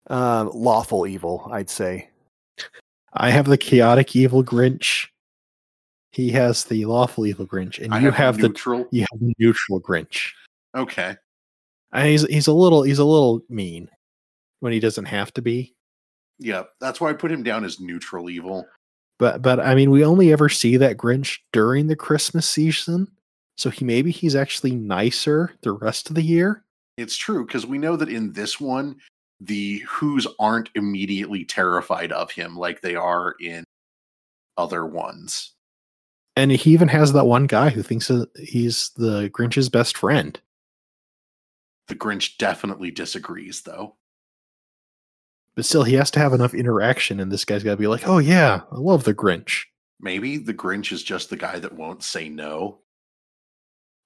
[0.09, 1.49] um, lawful evil.
[1.51, 2.09] I'd say.
[3.15, 5.09] I have the chaotic evil Grinch.
[6.13, 8.87] He has the lawful evil Grinch, and I you have, have the neutral.
[8.91, 10.33] you have the neutral Grinch.
[10.77, 11.17] Okay.
[11.93, 13.89] And he's he's a little he's a little mean
[14.61, 15.75] when he doesn't have to be.
[16.41, 18.67] Yeah, that's why I put him down as neutral evil.
[19.19, 23.09] But but I mean, we only ever see that Grinch during the Christmas season,
[23.57, 26.65] so he maybe he's actually nicer the rest of the year.
[26.97, 28.97] It's true because we know that in this one,
[29.41, 33.65] the Who's aren't immediately terrified of him like they are in
[34.57, 35.53] other ones.
[36.37, 40.41] And he even has that one guy who thinks that he's the Grinch's best friend.
[41.89, 43.97] The Grinch definitely disagrees, though.
[45.57, 48.07] But still, he has to have enough interaction, and this guy's got to be like,
[48.07, 49.65] "Oh yeah, I love the Grinch."
[50.01, 52.81] Maybe the Grinch is just the guy that won't say no.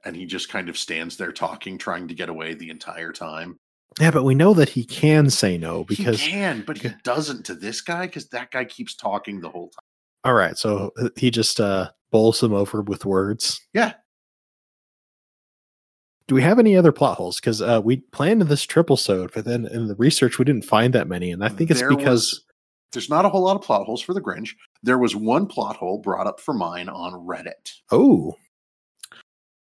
[0.04, 3.56] And he just kind of stands there talking, trying to get away the entire time.
[4.00, 7.46] Yeah, but we know that he can say no because he can, but he doesn't
[7.46, 9.84] to this guy because that guy keeps talking the whole time.
[10.24, 13.60] all right, so uh, he just uh bowls him over with words.
[13.72, 13.94] Yeah.
[16.26, 17.38] Do we have any other plot holes?
[17.38, 20.94] Because uh, we planned this triple sode, but then in the research we didn't find
[20.94, 22.44] that many, and I think it's There because was-
[22.92, 24.50] there's not a whole lot of plot holes for the Grinch.
[24.82, 27.72] There was one plot hole brought up for mine on Reddit.
[27.90, 28.36] oh,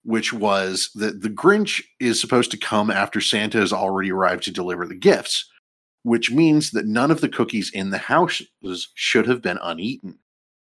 [0.05, 4.51] which was that the Grinch is supposed to come after Santa has already arrived to
[4.51, 5.49] deliver the gifts,
[6.03, 10.19] which means that none of the cookies in the houses should have been uneaten.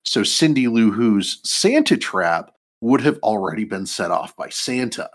[0.03, 5.09] So Cindy Lou Who's Santa trap would have already been set off by Santa.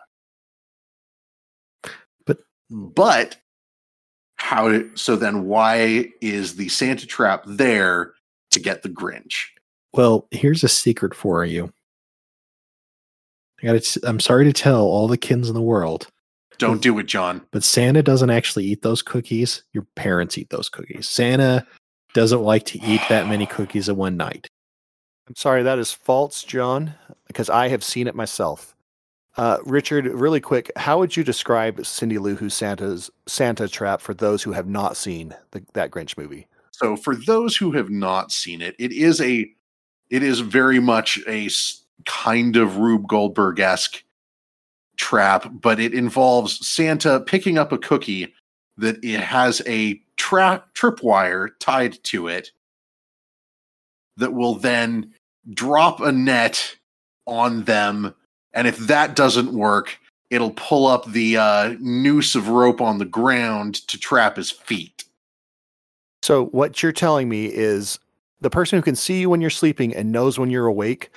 [2.70, 3.36] But- but
[4.38, 8.12] how so then why is the Santa trap there
[8.50, 9.46] to get the Grinch?
[9.94, 11.72] well, here's a secret for you.
[13.62, 16.08] I gotta, t- I'm sorry to tell all the kids in the world,
[16.58, 17.40] Don't do it, John.
[17.50, 19.62] but Santa doesn't actually eat those cookies.
[19.72, 21.08] Your parents eat those cookies.
[21.08, 21.66] Santa
[22.12, 24.46] doesn't like to eat that many cookies in one night.
[25.28, 26.94] I'm sorry, that is false, John,
[27.26, 28.75] because I have seen it myself.
[29.36, 34.14] Uh, Richard, really quick, how would you describe Cindy Lou Who's Santa's Santa Trap for
[34.14, 36.46] those who have not seen the, that Grinch movie?
[36.70, 39.46] So for those who have not seen it, it is a
[40.08, 41.48] it is very much a
[42.04, 44.04] kind of Rube Goldberg esque
[44.96, 48.32] trap, but it involves Santa picking up a cookie
[48.78, 52.52] that it has a trap tripwire tied to it
[54.16, 55.12] that will then
[55.54, 56.76] drop a net
[57.26, 58.14] on them,
[58.56, 59.98] and if that doesn't work,
[60.30, 65.04] it'll pull up the uh, noose of rope on the ground to trap his feet.
[66.22, 68.00] So, what you're telling me is
[68.40, 71.10] the person who can see you when you're sleeping and knows when you're awake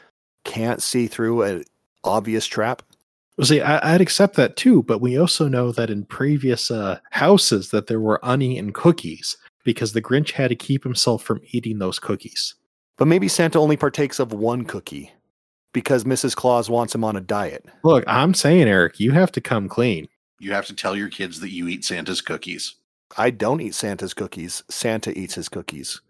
[0.44, 1.64] can't see through an
[2.04, 2.84] obvious trap?
[3.38, 7.00] Well, See, I, I'd accept that too, but we also know that in previous uh,
[7.12, 11.80] houses that there were uneaten cookies because the Grinch had to keep himself from eating
[11.80, 12.56] those cookies.
[12.98, 15.14] But maybe Santa only partakes of one cookie
[15.74, 16.36] because Mrs.
[16.36, 17.66] Claus wants him on a diet.
[17.84, 20.08] Look, I'm saying, Eric, you have to come clean.
[20.40, 22.76] You have to tell your kids that you eat Santa's cookies.
[23.18, 24.64] I don't eat Santa's cookies.
[24.70, 26.02] Santa eats his cookies.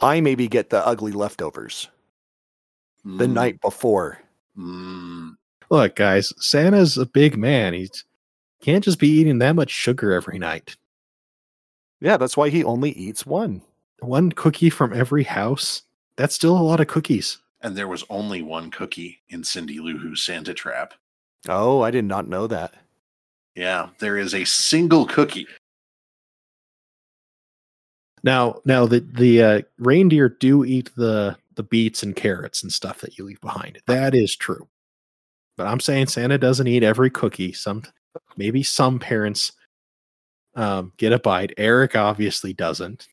[0.00, 1.88] I maybe get the ugly leftovers
[3.04, 4.18] the Mm, night before.
[4.56, 5.32] mm.
[5.70, 7.72] Look, guys, Santa's a big man.
[7.74, 7.88] He
[8.60, 10.76] can't just be eating that much sugar every night.
[12.00, 13.62] Yeah, that's why he only eats one.
[14.00, 15.82] One cookie from every house.
[16.16, 17.38] That's still a lot of cookies.
[17.62, 20.94] And there was only one cookie in Cindy Lou Who's Santa Trap.
[21.48, 22.74] Oh, I did not know that.
[23.54, 25.46] Yeah, there is a single cookie.
[28.24, 33.00] Now, now the the uh, reindeer do eat the the beets and carrots and stuff
[33.00, 33.80] that you leave behind.
[33.86, 34.68] That is true.
[35.56, 37.52] But I'm saying Santa doesn't eat every cookie.
[37.52, 37.82] Some
[38.36, 39.52] maybe some parents
[40.54, 41.52] um, get a bite.
[41.58, 43.08] Eric obviously doesn't.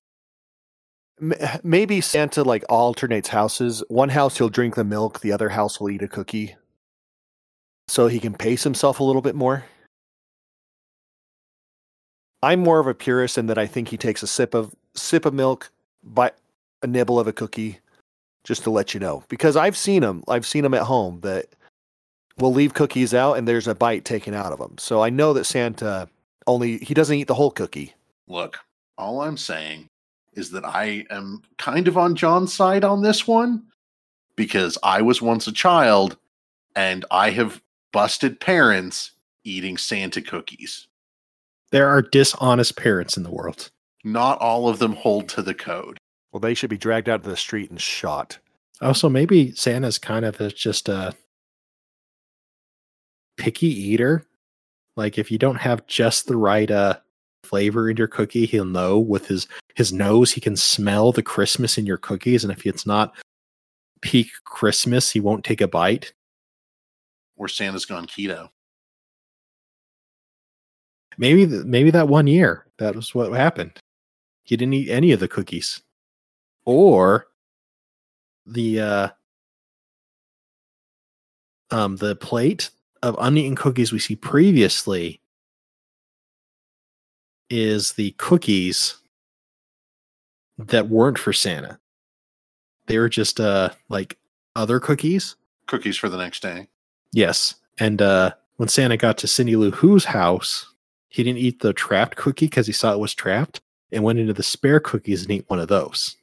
[1.63, 3.84] Maybe Santa like alternates houses.
[3.89, 6.55] One house he'll drink the milk, the other house will eat a cookie.
[7.88, 9.65] So he can pace himself a little bit more.
[12.41, 15.25] I'm more of a purist in that I think he takes a sip of sip
[15.25, 15.71] of milk,
[16.03, 16.36] bite
[16.82, 17.79] a nibble of a cookie,
[18.45, 19.23] just to let you know.
[19.27, 21.47] Because I've seen him, I've seen him at home that
[22.38, 24.77] will leave cookies out and there's a bite taken out of them.
[24.77, 26.08] So I know that Santa
[26.47, 27.93] only he doesn't eat the whole cookie.
[28.27, 28.60] Look,
[28.97, 29.88] all I'm saying
[30.39, 33.63] is that I am kind of on John's side on this one
[34.36, 36.17] because I was once a child
[36.75, 39.12] and I have busted parents
[39.43, 40.88] eating Santa cookies.
[41.71, 43.69] There are dishonest parents in the world.
[44.04, 45.97] Not all of them hold to the code.
[46.32, 48.39] Well, they should be dragged out to the street and shot.
[48.82, 51.13] Also, maybe Santa's kind of a, just a
[53.38, 54.25] picky eater.
[54.95, 56.97] Like if you don't have just the right uh
[57.43, 61.78] flavor in your cookie, he'll know with his his nose he can smell the Christmas
[61.78, 63.15] in your cookies, and if it's not
[64.02, 66.13] peak Christmas, he won't take a bite.
[67.38, 68.49] Or Santa's gone keto.
[71.17, 73.80] Maybe th- maybe that one year that was what happened.
[74.43, 75.82] He didn't eat any of the cookies,
[76.65, 77.28] or
[78.45, 79.08] the uh,
[81.71, 82.71] um the plate
[83.02, 85.21] of uneaten cookies we see previously
[87.49, 88.95] is the cookies
[90.57, 91.79] that weren't for Santa.
[92.88, 94.17] They were just uh like
[94.55, 95.35] other cookies.
[95.67, 96.67] Cookies for the next day.
[97.13, 97.55] Yes.
[97.79, 100.67] And uh when Santa got to Cindy Lou Who's house,
[101.07, 104.33] he didn't eat the trapped cookie because he saw it was trapped and went into
[104.33, 106.15] the spare cookies and ate one of those.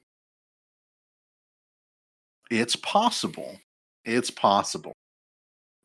[2.50, 3.58] It's possible.
[4.04, 4.92] It's possible.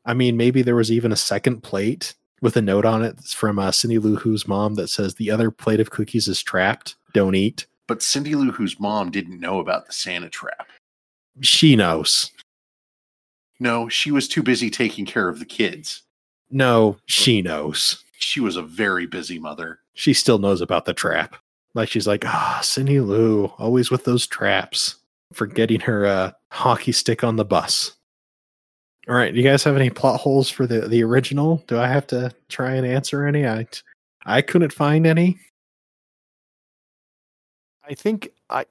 [0.05, 3.33] I mean, maybe there was even a second plate with a note on it that's
[3.33, 6.95] from uh, Cindy Lou Who's mom that says the other plate of cookies is trapped.
[7.13, 7.67] Don't eat.
[7.87, 10.67] But Cindy Lou Who's mom didn't know about the Santa trap.
[11.41, 12.31] She knows.
[13.59, 16.03] No, she was too busy taking care of the kids.
[16.49, 18.03] No, she knows.
[18.17, 19.79] She was a very busy mother.
[19.93, 21.35] She still knows about the trap.
[21.73, 24.97] Like she's like, ah, Cindy Lou, always with those traps,
[25.31, 27.93] forgetting her uh, hockey stick on the bus.
[29.09, 31.63] All right, do you guys have any plot holes for the the original?
[31.67, 33.47] Do I have to try and answer any?
[33.47, 33.67] I
[34.25, 35.39] I couldn't find any.
[37.83, 38.65] I think I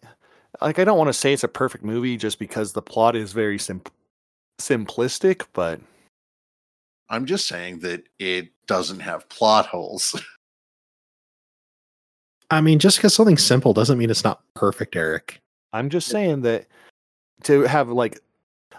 [0.61, 3.33] like I don't want to say it's a perfect movie just because the plot is
[3.33, 3.83] very sim-
[4.61, 5.81] simplistic, but
[7.09, 10.21] I'm just saying that it doesn't have plot holes.
[12.53, 15.41] I mean, just because something's simple doesn't mean it's not perfect, Eric.
[15.73, 16.67] I'm just saying that
[17.45, 18.21] to have like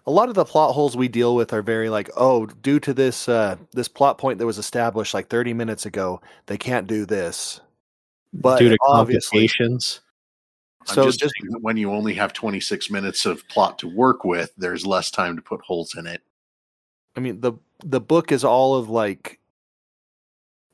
[0.05, 2.93] a lot of the plot holes we deal with are very like, oh, due to
[2.93, 7.05] this uh, this plot point that was established like 30 minutes ago, they can't do
[7.05, 7.61] this.
[8.33, 10.01] But due to obviously, complications.
[10.87, 14.51] I'm so just just when you only have 26 minutes of plot to work with,
[14.57, 16.21] there's less time to put holes in it.
[17.15, 19.39] I mean the the book is all of like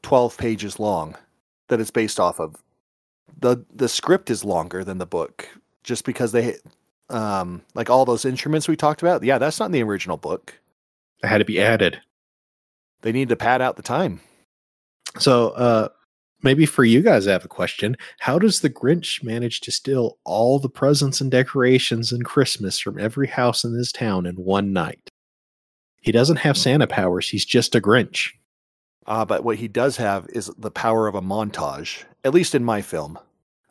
[0.04, 1.16] 12 pages long
[1.68, 2.64] that it's based off of.
[3.40, 5.50] The the script is longer than the book
[5.84, 6.56] just because they
[7.10, 9.24] um like all those instruments we talked about.
[9.24, 10.60] Yeah, that's not in the original book.
[11.24, 12.02] It had to be added.
[13.02, 14.20] They need to pad out the time.
[15.20, 15.90] So, uh,
[16.44, 17.96] maybe for you guys, I have a question.
[18.20, 23.00] How does the Grinch manage to steal all the presents and decorations and Christmas from
[23.00, 25.10] every house in this town in one night?
[26.02, 27.30] He doesn't have Santa powers.
[27.30, 28.32] He's just a Grinch.
[29.06, 32.64] Uh, but what he does have is the power of a montage, at least in
[32.64, 33.18] my film.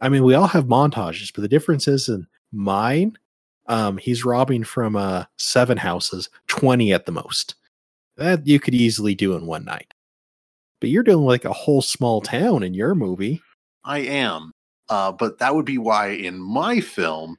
[0.00, 3.16] I mean, we all have montages, but the difference is in mine,
[3.68, 7.54] um, he's robbing from uh, seven houses, 20 at the most.
[8.16, 9.92] That you could easily do in one night.
[10.80, 13.42] But you're doing like a whole small town in your movie.
[13.84, 14.52] I am.
[14.88, 17.38] Uh, but that would be why in my film,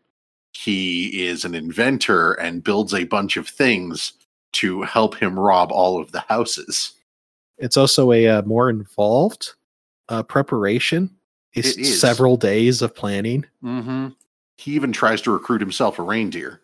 [0.54, 4.14] he is an inventor and builds a bunch of things
[4.54, 6.94] to help him rob all of the houses.
[7.58, 9.54] It's also a uh, more involved
[10.10, 11.16] uh, preparation.
[11.54, 13.46] It's It several days of planning.
[13.64, 14.10] Mm-hmm.
[14.58, 16.62] He even tries to recruit himself a reindeer.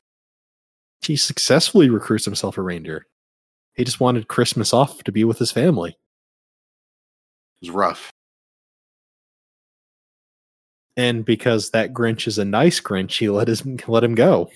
[1.02, 3.06] He successfully recruits himself a reindeer.
[3.76, 5.92] He just wanted Christmas off to be with his family.
[5.92, 8.12] It was rough.
[10.96, 14.52] And because that Grinch is a nice Grinch, he let his let him go.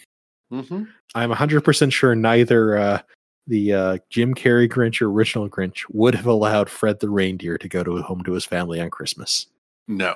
[0.51, 0.83] Mm-hmm.
[1.15, 3.01] I'm 100% sure neither uh,
[3.47, 7.67] the uh, Jim Carrey Grinch or original Grinch would have allowed Fred the reindeer to
[7.67, 9.47] go to home to his family on Christmas.
[9.87, 10.15] No.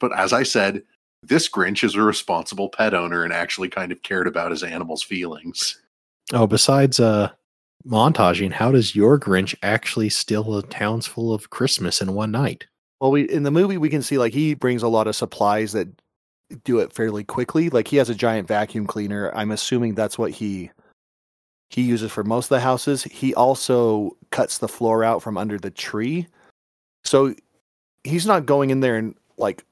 [0.00, 0.82] But as I said,
[1.28, 5.02] this Grinch is a responsible pet owner and actually kind of cared about his animals'
[5.02, 5.80] feelings.
[6.32, 7.30] Oh, besides uh,
[7.86, 12.66] montaging, how does your Grinch actually steal a town's full of Christmas in one night?
[13.00, 15.72] Well, we in the movie we can see like he brings a lot of supplies
[15.72, 15.88] that
[16.64, 17.68] do it fairly quickly.
[17.68, 19.34] Like he has a giant vacuum cleaner.
[19.34, 20.70] I'm assuming that's what he
[21.70, 23.02] he uses for most of the houses.
[23.04, 26.26] He also cuts the floor out from under the tree.
[27.04, 27.34] So
[28.04, 29.64] he's not going in there and like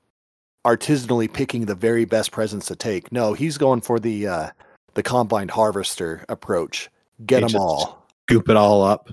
[0.64, 3.11] artisanally picking the very best presents to take.
[3.12, 4.51] No, he's going for the uh
[4.94, 6.90] the combined harvester approach.
[7.27, 8.07] Get He them all.
[8.29, 9.11] Scoop it all up.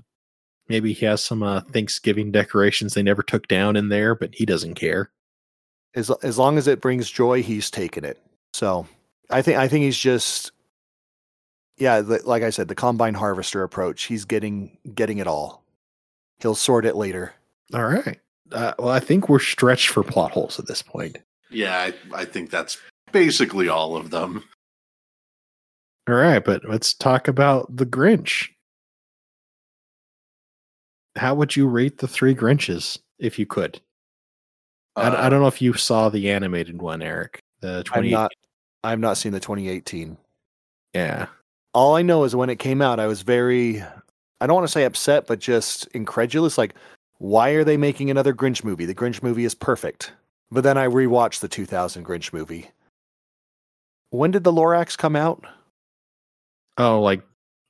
[0.68, 4.46] Maybe he has some uh, Thanksgiving decorations they never took down in there, but he
[4.46, 5.10] doesn't care.
[5.96, 8.22] as as long as it brings joy, he's taking it.
[8.54, 8.88] So
[9.30, 10.52] I think I think he's just
[11.78, 14.04] yeah, the, like I said, the combine harvester approach.
[14.04, 15.64] He's getting getting it all.
[16.40, 17.34] He'll sort it later.
[17.74, 18.20] All right.
[18.52, 21.18] Uh, well, I think we're stretched for plot holes at this point.
[21.50, 22.78] Yeah, I, I think that's
[23.12, 24.44] basically all of them.
[26.08, 28.50] All right, but let's talk about the Grinch.
[31.16, 33.82] How would you rate the three Grinches if you could?
[34.96, 37.40] I, I Uh, don't know if you saw the animated one, Eric.
[37.62, 38.32] The I'm 20 not
[38.84, 40.18] I've not seen the 2018.
[40.94, 41.28] Yeah.
[41.74, 43.82] All I know is when it came out, I was very
[44.42, 46.58] I don't want to say upset, but just incredulous.
[46.58, 46.74] Like,
[47.18, 48.86] why are they making another Grinch movie?
[48.86, 50.14] The Grinch movie is perfect.
[50.52, 52.72] But then I rewatched the 2000 Grinch movie.
[54.10, 55.44] When did the Lorax come out?
[56.78, 57.22] Oh, like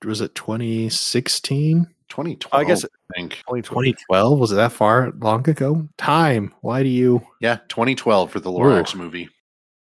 [0.06, 1.88] was it 2016?
[2.08, 3.32] 2012, I guess I think.
[3.34, 3.92] 2020.
[3.92, 4.40] 2012?
[4.40, 5.88] Was it that far long ago?
[5.98, 6.54] Time.
[6.62, 9.30] Why do you Yeah, 2012 for the Lorax movie.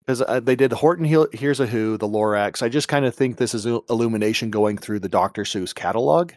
[0.02, 2.62] because uh, they did Horton Hill, Here's a Who, the Lorax.
[2.62, 5.44] I just kind of think this is Illumination going through the Dr.
[5.44, 6.34] Seuss catalog.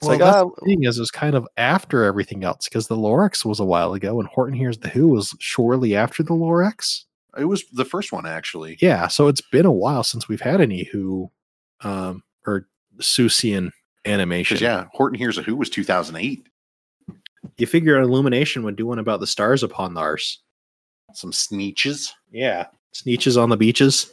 [0.00, 2.68] It's well, like, that's ah, the thing is, it was kind of after everything else
[2.68, 6.22] because the Lorax was a while ago, and Horton Hears the Who was shortly after
[6.22, 7.04] the Lorax.
[7.38, 8.78] It was the first one, actually.
[8.80, 11.30] Yeah, so it's been a while since we've had any Who,
[11.82, 12.66] um, or
[12.98, 13.70] Seussian
[14.06, 14.56] animation.
[14.58, 16.46] Yeah, Horton Hears a Who was 2008.
[17.58, 20.40] you figure Illumination would do one about the stars upon ours.
[21.12, 22.10] Some sneetches.
[22.32, 24.12] Yeah, Sneetches on the beaches.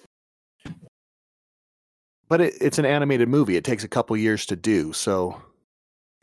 [2.27, 3.55] but it, it's an animated movie.
[3.55, 4.91] It takes a couple years to do.
[4.93, 5.41] So,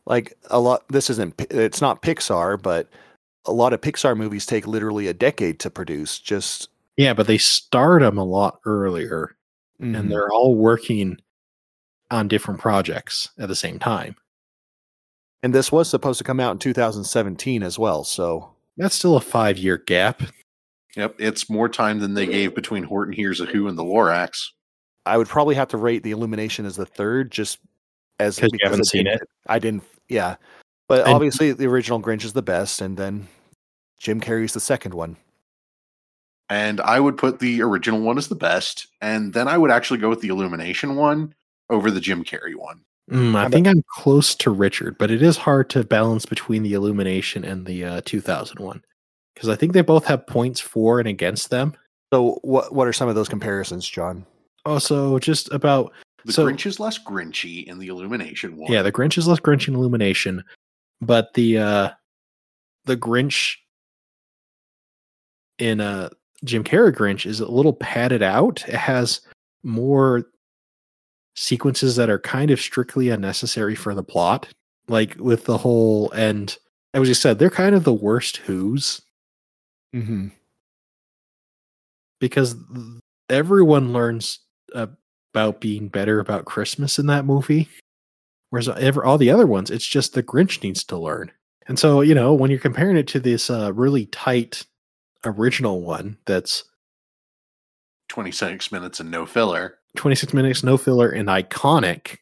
[0.05, 1.33] like a lot, this isn't.
[1.51, 2.89] It's not Pixar, but
[3.45, 6.19] a lot of Pixar movies take literally a decade to produce.
[6.19, 9.35] Just Yeah, but they start them a lot earlier,
[9.81, 9.97] Mhm.
[9.99, 11.17] and they're all working
[12.11, 14.15] on different projects at the same time.
[15.43, 18.03] and this was supposed to come out in 2017 as well.
[18.03, 20.23] So That's still a five year gap.
[20.95, 24.47] Yep, it's more time than they gave between Horton Hears a Who and the Lorax.
[25.05, 27.59] I would probably have to rate the Illumination as the third, just
[28.19, 29.29] as 'Cause you haven't seen didn't- it?
[29.45, 29.83] I didn't.
[30.09, 30.35] Yeah,
[30.87, 33.27] but And- obviously the original Grinch is the best, and then
[33.99, 35.17] Jim Carrey's the second one.
[36.49, 38.87] And I would put the original one as the best.
[39.01, 41.33] And then I would actually go with the Illumination one
[41.71, 42.81] over the Jim Carrey one.
[43.11, 46.63] Mm, I How think I'm close to Richard, but it is hard to balance between
[46.63, 48.83] the Illumination and the uh, 2001
[49.33, 51.73] because I think they both have points for and against them.
[52.13, 54.25] So what what are some of those comparisons, John?
[54.65, 55.93] Also, just about
[56.25, 58.71] The So- Grinch is less grinchy in the Illumination one.
[58.71, 60.43] yeah, the Grinch is less Grinchy in Illumination,
[61.01, 61.89] but the uh,
[62.85, 63.55] the Grinch
[65.59, 66.09] in uh,
[66.43, 68.63] Jim Carrey Grinch is a little padded out.
[68.67, 69.21] It has
[69.63, 70.25] more
[71.35, 74.47] sequences that are kind of strictly unnecessary for the plot,
[74.87, 76.57] like with the whole and
[76.93, 79.01] as you said, they're kind of the worst Who's
[79.93, 80.27] Mm-hmm.
[82.19, 82.85] because th-
[83.29, 84.39] everyone learns
[85.35, 87.67] about being better about Christmas in that movie.
[88.51, 91.29] Whereas ever all the other ones, it's just the Grinch needs to learn.
[91.67, 94.65] And so, you know, when you're comparing it to this uh, really tight
[95.25, 96.63] original one that's
[98.07, 99.79] 26 minutes and no filler.
[99.97, 102.19] 26 minutes, no filler, and iconic,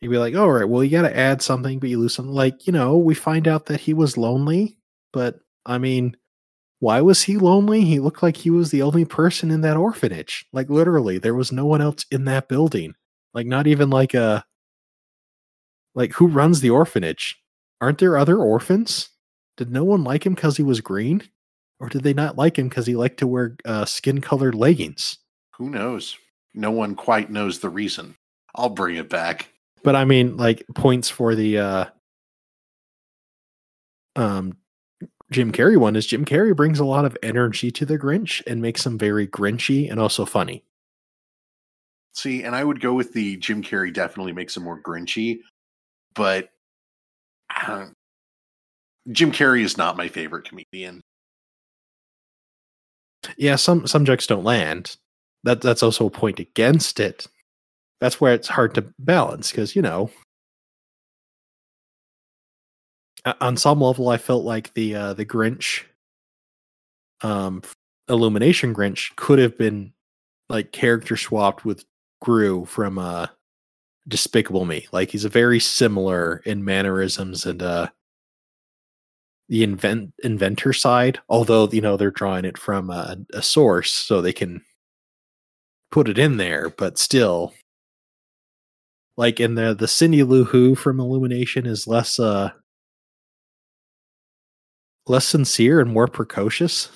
[0.00, 2.34] you'd be like, all right, well, you got to add something, but you lose something.
[2.34, 4.78] Like, you know, we find out that he was lonely,
[5.12, 6.16] but I mean,
[6.80, 7.82] why was he lonely?
[7.82, 10.46] He looked like he was the only person in that orphanage.
[10.52, 12.94] Like, literally, there was no one else in that building.
[13.34, 14.44] Like, not even like a,
[15.94, 17.36] like, who runs the orphanage?
[17.80, 19.08] Aren't there other orphans?
[19.56, 21.22] Did no one like him because he was green?
[21.80, 25.18] Or did they not like him because he liked to wear uh, skin colored leggings?
[25.56, 26.16] Who knows?
[26.54, 28.16] No one quite knows the reason.
[28.54, 29.48] I'll bring it back.
[29.84, 31.84] But I mean, like points for the uh
[34.16, 34.56] um
[35.30, 38.62] Jim Carrey one is Jim Carrey brings a lot of energy to the Grinch and
[38.62, 40.64] makes him very grinchy and also funny.
[42.14, 45.40] See, and I would go with the Jim Carrey definitely makes him more grinchy,
[46.14, 46.48] but
[47.54, 47.86] uh,
[49.12, 51.00] Jim Carrey is not my favorite comedian.
[53.36, 54.96] Yeah, some some jokes don't land.
[55.44, 57.26] That that's also a point against it.
[58.00, 60.10] That's where it's hard to balance because you know,
[63.40, 65.84] on some level, I felt like the uh, the Grinch,
[67.22, 67.62] um,
[68.08, 69.92] Illumination Grinch could have been
[70.48, 71.84] like character swapped with
[72.20, 73.26] Gru from uh,
[74.06, 74.86] Despicable Me.
[74.92, 77.88] Like he's a very similar in mannerisms and uh,
[79.48, 81.20] the invent inventor side.
[81.28, 84.62] Although you know they're drawing it from a, a source, so they can
[85.90, 87.54] put it in there, but still.
[89.16, 92.52] Like in the the Cindy Lou Who from Illumination is less uh
[95.08, 96.90] less sincere and more precocious.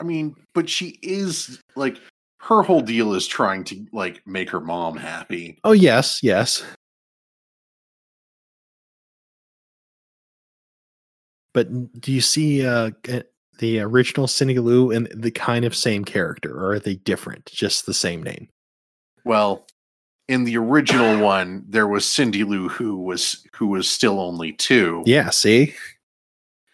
[0.00, 1.98] I mean, but she is like
[2.40, 5.58] her whole deal is trying to like make her mom happy.
[5.64, 6.64] Oh yes, yes.
[11.54, 12.90] But do you see uh
[13.58, 17.46] the original Cindy Lou and the kind of same character, or are they different?
[17.46, 18.48] Just the same name?
[19.24, 19.66] Well,
[20.28, 25.02] in the original one, there was Cindy Lou who was who was still only two.
[25.06, 25.30] Yeah.
[25.30, 25.74] See.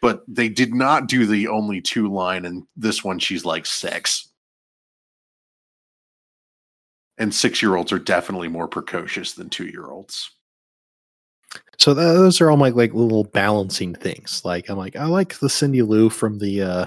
[0.01, 4.29] But they did not do the only two line, and this one she's like six.
[7.17, 10.31] And six year olds are definitely more precocious than two year olds.
[11.79, 14.43] So those are all my like little balancing things.
[14.45, 16.87] Like I'm like I like the Cindy Lou from the uh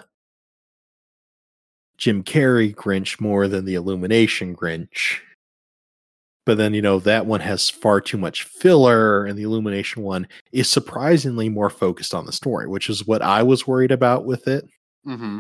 [1.98, 5.20] Jim Carrey Grinch more than the Illumination Grinch.
[6.46, 10.28] But then you know that one has far too much filler and the Illumination one
[10.52, 14.48] is surprisingly more focused on the story, which is what I was worried about with
[14.48, 14.68] it.
[15.06, 15.40] Mm-hmm.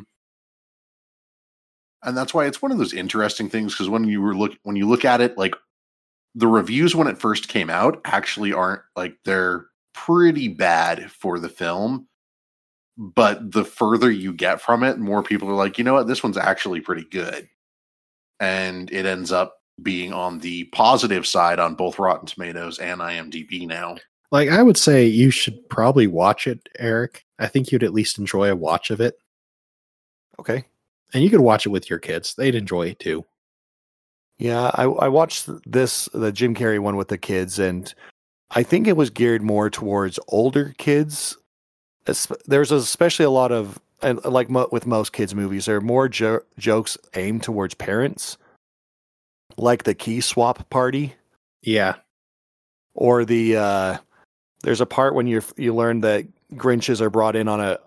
[2.03, 4.75] And that's why it's one of those interesting things because when you were look when
[4.75, 5.55] you look at it, like
[6.35, 11.49] the reviews when it first came out actually aren't like they're pretty bad for the
[11.49, 12.07] film.
[12.97, 16.23] But the further you get from it, more people are like, you know what, this
[16.23, 17.47] one's actually pretty good.
[18.39, 23.67] And it ends up being on the positive side on both Rotten Tomatoes and IMDb
[23.67, 23.97] now.
[24.31, 27.25] Like I would say you should probably watch it, Eric.
[27.39, 29.17] I think you'd at least enjoy a watch of it.
[30.39, 30.65] Okay.
[31.13, 32.35] And you could watch it with your kids.
[32.35, 33.25] They'd enjoy it too.
[34.37, 37.93] Yeah, I, I watched this the Jim Carrey one with the kids, and
[38.49, 41.37] I think it was geared more towards older kids.
[42.47, 46.09] There's especially a lot of and like mo- with most kids movies, there are more
[46.09, 48.37] jo- jokes aimed towards parents,
[49.57, 51.13] like the key swap party
[51.61, 51.95] Yeah.
[52.93, 53.97] or the uh,
[54.63, 57.79] there's a part when you you learn that Grinches are brought in on a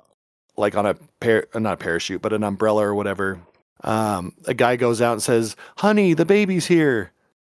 [0.56, 3.40] like on a uh, not a parachute but an umbrella or whatever.
[3.82, 7.12] Um, a guy goes out and says, "Honey, the baby's here.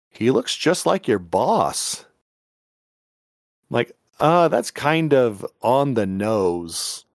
[0.10, 2.06] He looks just like your boss."
[3.70, 7.06] Like, uh, that's kind of on the nose.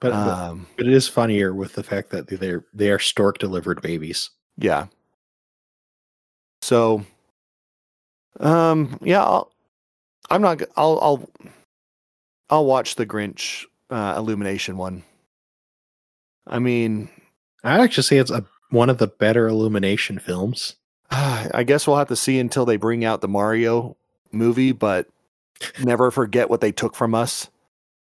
[0.00, 3.36] But, but Um, but it is funnier with the fact that they're they are stork
[3.38, 4.30] delivered babies.
[4.60, 4.86] Yeah.
[6.62, 7.04] So,
[8.38, 9.50] um, yeah, I'll,
[10.28, 10.62] I'm not.
[10.76, 11.30] I'll I'll
[12.50, 15.02] I'll watch the Grinch uh, Illumination one.
[16.46, 17.08] I mean,
[17.64, 20.76] I'd actually say it's a one of the better illumination films.
[21.10, 23.96] I guess we'll have to see until they bring out the Mario
[24.30, 25.08] movie, but
[25.82, 27.48] never forget what they took from us.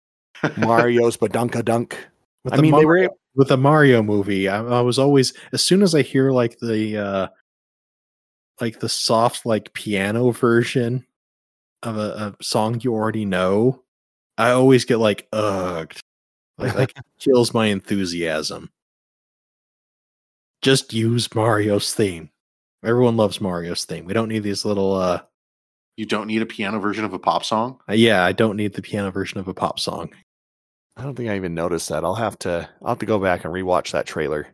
[0.58, 1.98] Mario's Badunka Dunk.
[2.44, 5.82] With I mean, they were with a Mario movie, I, I was always as soon
[5.82, 7.28] as I hear like the uh
[8.62, 11.06] like the soft like piano version
[11.82, 13.84] of a, a song you already know,
[14.38, 15.94] I always get like ugh,
[16.58, 18.70] like, like kills my enthusiasm.
[20.62, 22.30] Just use Mario's theme.
[22.86, 24.06] Everyone loves Mario's theme.
[24.06, 25.22] We don't need these little uh
[25.98, 27.80] You don't need a piano version of a pop song.
[27.90, 30.12] uh, yeah, I don't need the piano version of a pop song.
[30.96, 32.04] I don't think I even noticed that.
[32.04, 34.48] I'll have to I'll have to go back and rewatch that trailer.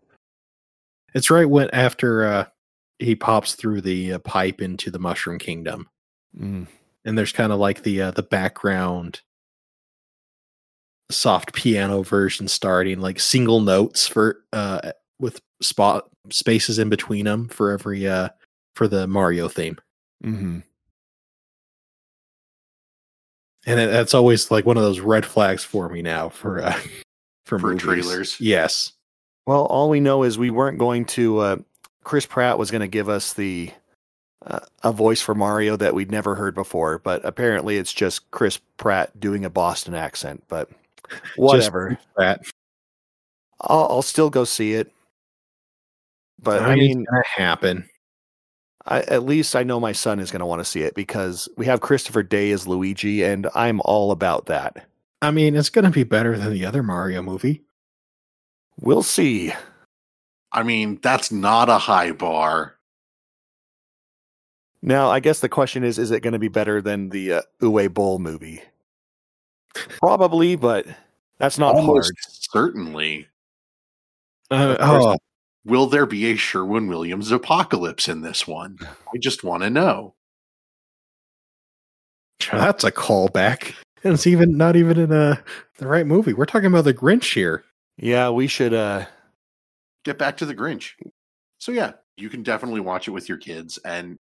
[1.14, 2.46] It's right when after uh
[3.00, 5.90] he pops through the uh, pipe into the Mushroom Kingdom.
[6.38, 6.68] Mm.
[7.06, 9.22] and there's kind of like the uh, the background
[11.10, 17.48] soft piano version starting like single notes for uh with spot spaces in between them
[17.50, 18.30] for every uh
[18.76, 19.78] for the Mario theme.
[20.24, 20.60] hmm
[23.70, 26.74] And it, that's always like one of those red flags for me now for uh
[27.46, 28.40] for, For trailers.
[28.42, 28.94] Yes.
[29.46, 31.40] Well, all we know is we weren't going to.
[31.40, 31.58] Uh,
[32.04, 33.72] Chris Pratt was going to give us the
[34.46, 38.60] uh, a voice for Mario that we'd never heard before, but apparently it's just Chris
[38.78, 40.44] Pratt doing a Boston accent.
[40.48, 40.70] But
[41.36, 42.42] whatever, That
[43.62, 44.92] I'll, I'll still go see it.
[46.42, 47.90] But I I mean, mean, it's gonna happen.
[48.86, 51.48] I, at least I know my son is going to want to see it because
[51.58, 54.88] we have Christopher Day as Luigi, and I'm all about that.
[55.22, 57.64] I mean, it's gonna be better than the other Mario movie.
[58.80, 59.52] We'll see.
[60.52, 62.76] I mean, that's not a high bar.
[64.82, 67.42] Now, I guess the question is: Is it going to be better than the uh,
[67.62, 68.62] Uwe Boll movie?
[69.74, 70.88] Probably, but
[71.38, 72.16] that's not Almost hard.
[72.30, 73.28] certainly.
[74.50, 75.18] Uh, oh,
[75.66, 78.78] Will there be a Sherwin Williams apocalypse in this one?
[78.82, 80.16] I just want to know.
[82.52, 83.74] that's a callback.
[84.04, 85.36] And it's even not even in uh,
[85.78, 86.34] the right movie.
[86.34, 87.66] We're talking about the Grinch here.
[87.98, 88.74] Yeah, we should.
[88.74, 89.06] uh
[90.06, 90.94] Get back to the Grinch.
[91.58, 94.18] So yeah, you can definitely watch it with your kids and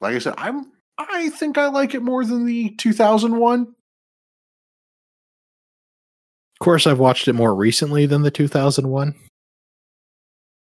[0.00, 3.60] like I said, I'm I think I like it more than the 2001.
[3.62, 3.68] Of
[6.58, 9.14] course, I've watched it more recently than the 2001.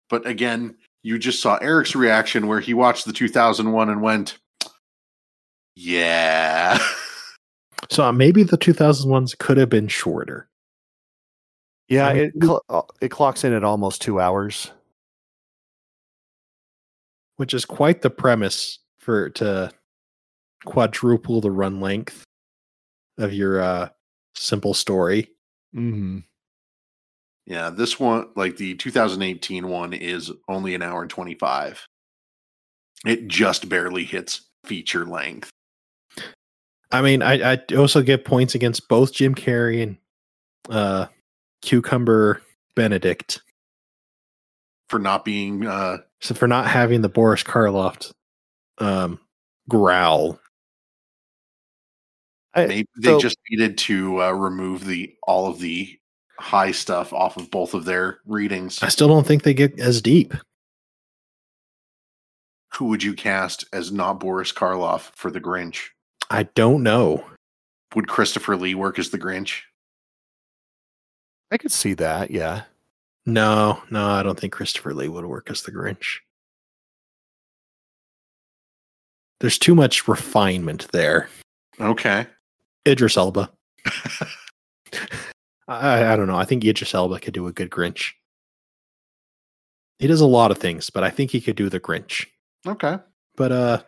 [0.08, 4.38] But again, you just saw Eric's reaction where he watched the 2001 and went,
[5.76, 6.78] "Yeah."
[7.90, 10.48] So uh, maybe the 2001s could have been shorter.
[11.88, 14.72] Yeah, I mean, it cl- uh, it clocks in at almost two hours.
[17.36, 19.70] which is quite the premise for to
[20.66, 22.24] quadruple the run length
[23.16, 23.88] of your uh
[24.34, 25.30] simple story.
[25.74, 26.18] Mm-hmm.
[27.48, 31.88] Yeah, this one, like the 2018 one, is only an hour and 25.
[33.06, 35.48] It just barely hits feature length.
[36.90, 39.96] I mean, I I also get points against both Jim Carrey and
[40.68, 41.06] uh
[41.62, 42.42] Cucumber
[42.76, 43.40] Benedict
[44.90, 48.10] for not being uh so for not having the Boris Karloff
[48.76, 49.18] um
[49.70, 50.38] growl.
[52.54, 55.98] maybe they so- just needed to uh, remove the all of the
[56.38, 58.82] high stuff off of both of their readings.
[58.82, 60.34] I still don't think they get as deep.
[62.74, 65.88] Who would you cast as not Boris Karloff for the Grinch?
[66.30, 67.24] I don't know.
[67.94, 69.62] Would Christopher Lee work as the Grinch?
[71.50, 72.30] I could see that.
[72.30, 72.62] Yeah.
[73.24, 76.18] No, no, I don't think Christopher Lee would work as the Grinch.
[79.40, 81.28] There's too much refinement there.
[81.80, 82.26] Okay.
[82.86, 83.50] Idris Elba.
[85.68, 86.36] I, I don't know.
[86.36, 88.12] I think Idris Elba could do a good Grinch.
[89.98, 92.26] He does a lot of things, but I think he could do the Grinch.
[92.66, 92.98] Okay.
[93.36, 93.82] But uh,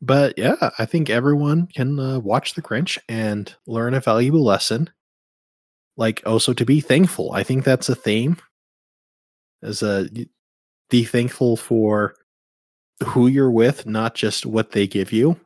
[0.00, 4.90] but yeah, I think everyone can uh, watch the Grinch and learn a valuable lesson.
[5.96, 7.32] Like also to be thankful.
[7.32, 8.36] I think that's a theme.
[9.62, 10.08] As a
[10.90, 12.14] be thankful for
[13.04, 15.38] who you're with, not just what they give you.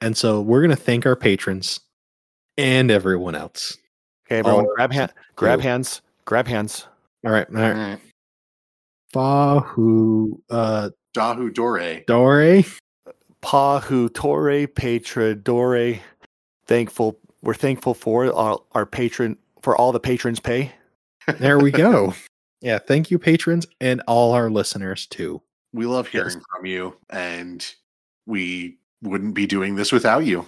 [0.00, 1.80] And so we're gonna thank our patrons
[2.56, 3.76] and everyone else.
[4.26, 6.86] Okay, everyone, Oh, grab hand, grab hands, grab hands.
[7.26, 7.90] All right, all All right.
[7.90, 8.00] right.
[9.14, 12.02] Fahu uh Dahu Dore.
[12.06, 12.62] Dore.
[13.42, 16.00] Pahu Tore Petra Dore.
[16.66, 20.72] Thankful We're thankful for our, our patron for all the patrons pay.
[21.38, 22.14] There we go.
[22.60, 25.42] yeah, thank you, patrons, and all our listeners too.
[25.72, 27.66] We love hearing from you, and
[28.26, 30.46] we wouldn't be doing this without you.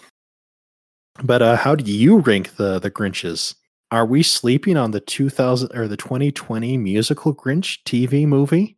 [1.22, 3.54] But uh, how do you rank the the Grinches?
[3.92, 8.76] Are we sleeping on the 2000 or the 2020 musical Grinch TV movie?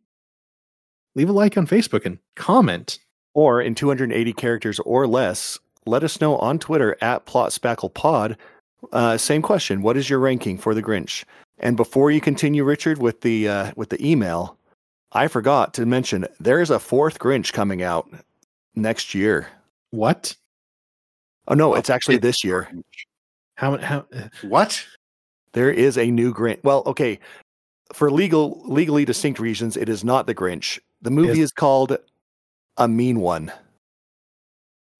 [1.15, 2.99] Leave a like on Facebook and comment.
[3.33, 8.35] Or in 280 characters or less, let us know on Twitter at PlotSpacklePod.
[8.91, 11.23] Uh, same question: What is your ranking for the Grinch?
[11.59, 14.57] And before you continue, Richard, with the uh, with the email,
[15.11, 18.09] I forgot to mention there is a fourth Grinch coming out
[18.75, 19.47] next year.
[19.91, 20.35] What?
[21.47, 22.69] Oh no, it's actually this year.
[23.55, 24.85] How how uh, What?
[25.53, 26.63] There is a new Grinch.
[26.63, 27.19] Well, okay,
[27.93, 30.79] for legal legally distinct reasons, it is not the Grinch.
[31.01, 31.97] The movie Is- is called
[32.77, 33.51] A Mean One.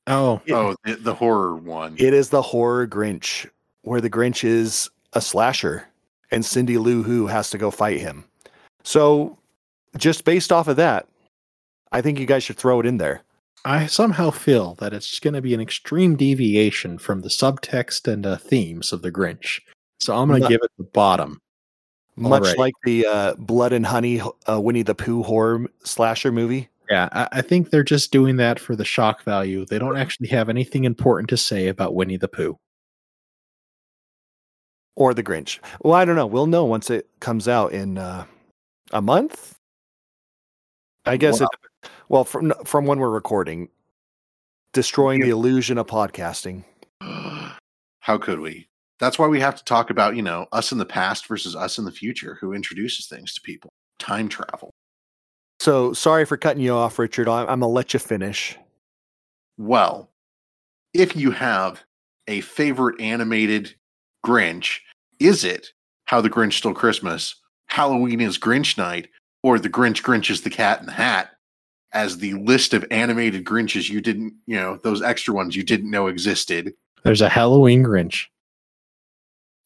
[0.08, 1.96] Oh, It- oh, the, the horror one.
[2.00, 3.48] It is the horror Grinch,
[3.84, 5.88] where the Grinch is a slasher
[6.32, 8.24] and Cindy Lou Who has to go fight him.
[8.84, 9.38] So,
[9.98, 11.08] just based off of that,
[11.92, 13.22] I think you guys should throw it in there.
[13.66, 18.26] I somehow feel that it's going to be an extreme deviation from the subtext and
[18.26, 19.60] uh, themes of the Grinch.
[20.00, 21.42] So I'm going to give it the bottom.
[22.16, 26.70] Much like the uh, Blood and Honey uh, Winnie the Pooh horror slasher movie.
[26.90, 29.66] Yeah, I, I think they're just doing that for the shock value.
[29.66, 32.58] They don't actually have anything important to say about Winnie the Pooh.
[34.96, 35.60] or the Grinch.
[35.82, 36.26] Well, I don't know.
[36.28, 38.26] We'll know once it comes out in uh,
[38.92, 39.56] a month.
[41.06, 41.90] I guess Well- it.
[42.10, 43.70] Well, from from when we're recording,
[44.74, 46.64] destroying the illusion of podcasting.
[47.02, 48.68] How could we?
[49.00, 51.78] That's why we have to talk about, you know, us in the past versus us
[51.78, 53.70] in the future, who introduces things to people.
[53.98, 54.72] Time travel.
[55.60, 57.28] So sorry for cutting you off, Richard.
[57.28, 58.58] I'm, I'm gonna let you finish.
[59.58, 60.10] Well,
[60.94, 61.84] if you have
[62.28, 63.76] a favorite animated
[64.26, 64.80] Grinch,
[65.20, 65.74] is it
[66.06, 67.36] How the Grinch Stole Christmas,
[67.68, 69.10] Halloween is Grinch Night,
[69.44, 71.32] or The Grinch Grinches the Cat in the Hat
[71.92, 75.92] as the list of animated Grinches you didn't, you know, those extra ones you didn't
[75.92, 76.74] know existed?
[77.04, 78.26] There's a Halloween Grinch.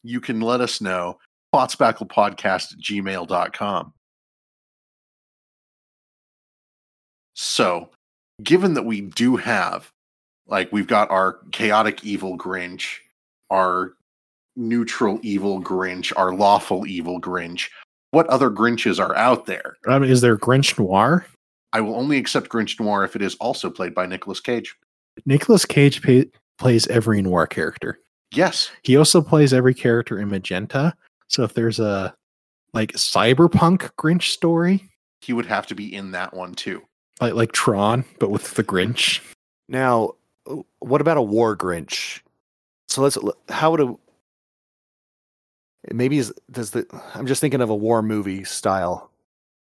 [0.04, 1.18] You can let us know.
[1.52, 3.92] Plotspacklepodcast at gmail.com.
[7.34, 7.90] So,
[8.42, 9.90] given that we do have,
[10.46, 12.98] like, we've got our chaotic evil Grinch,
[13.50, 13.94] our
[14.56, 17.70] neutral evil Grinch, our lawful evil Grinch,
[18.10, 19.76] what other Grinches are out there?
[19.88, 21.26] I mean, is there Grinch Noir?
[21.72, 24.76] I will only accept Grinch Noir if it is also played by Nicolas Cage.
[25.26, 27.98] Nicolas Cage pa- plays every noir character.
[28.34, 28.70] Yes.
[28.82, 30.94] He also plays every character in Magenta.
[31.28, 32.14] So if there's a
[32.72, 34.88] like cyberpunk Grinch story,
[35.20, 36.82] He would have to be in that one too.
[37.20, 39.20] like like Tron, but with the Grinch.
[39.68, 40.14] Now,
[40.80, 42.20] what about a war Grinch?
[42.88, 43.16] So let's.
[43.48, 43.94] How would a
[45.92, 49.10] maybe is does the I'm just thinking of a war movie style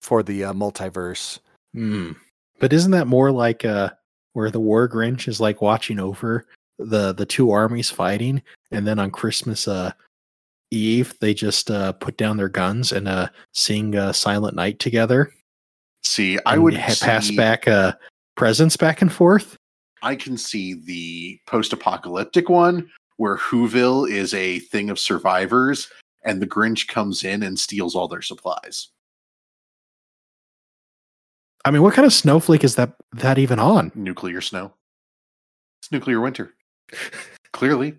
[0.01, 1.39] for the uh, multiverse.
[1.73, 2.13] Hmm.
[2.59, 3.91] But isn't that more like uh
[4.33, 6.45] where the War Grinch is like watching over
[6.77, 9.91] the the two armies fighting, and then on Christmas uh
[10.71, 15.31] Eve they just uh put down their guns and uh sing uh, Silent Night together.
[16.03, 17.93] See, I would ha- pass see- back uh
[18.35, 19.57] presents back and forth.
[20.01, 25.89] I can see the post-apocalyptic one where Whoville is a thing of survivors
[26.25, 28.89] and the Grinch comes in and steals all their supplies.
[31.63, 33.91] I mean, what kind of snowflake is that that even on?
[33.95, 34.73] Nuclear snow.
[35.81, 36.53] It's nuclear winter.
[37.51, 37.97] Clearly.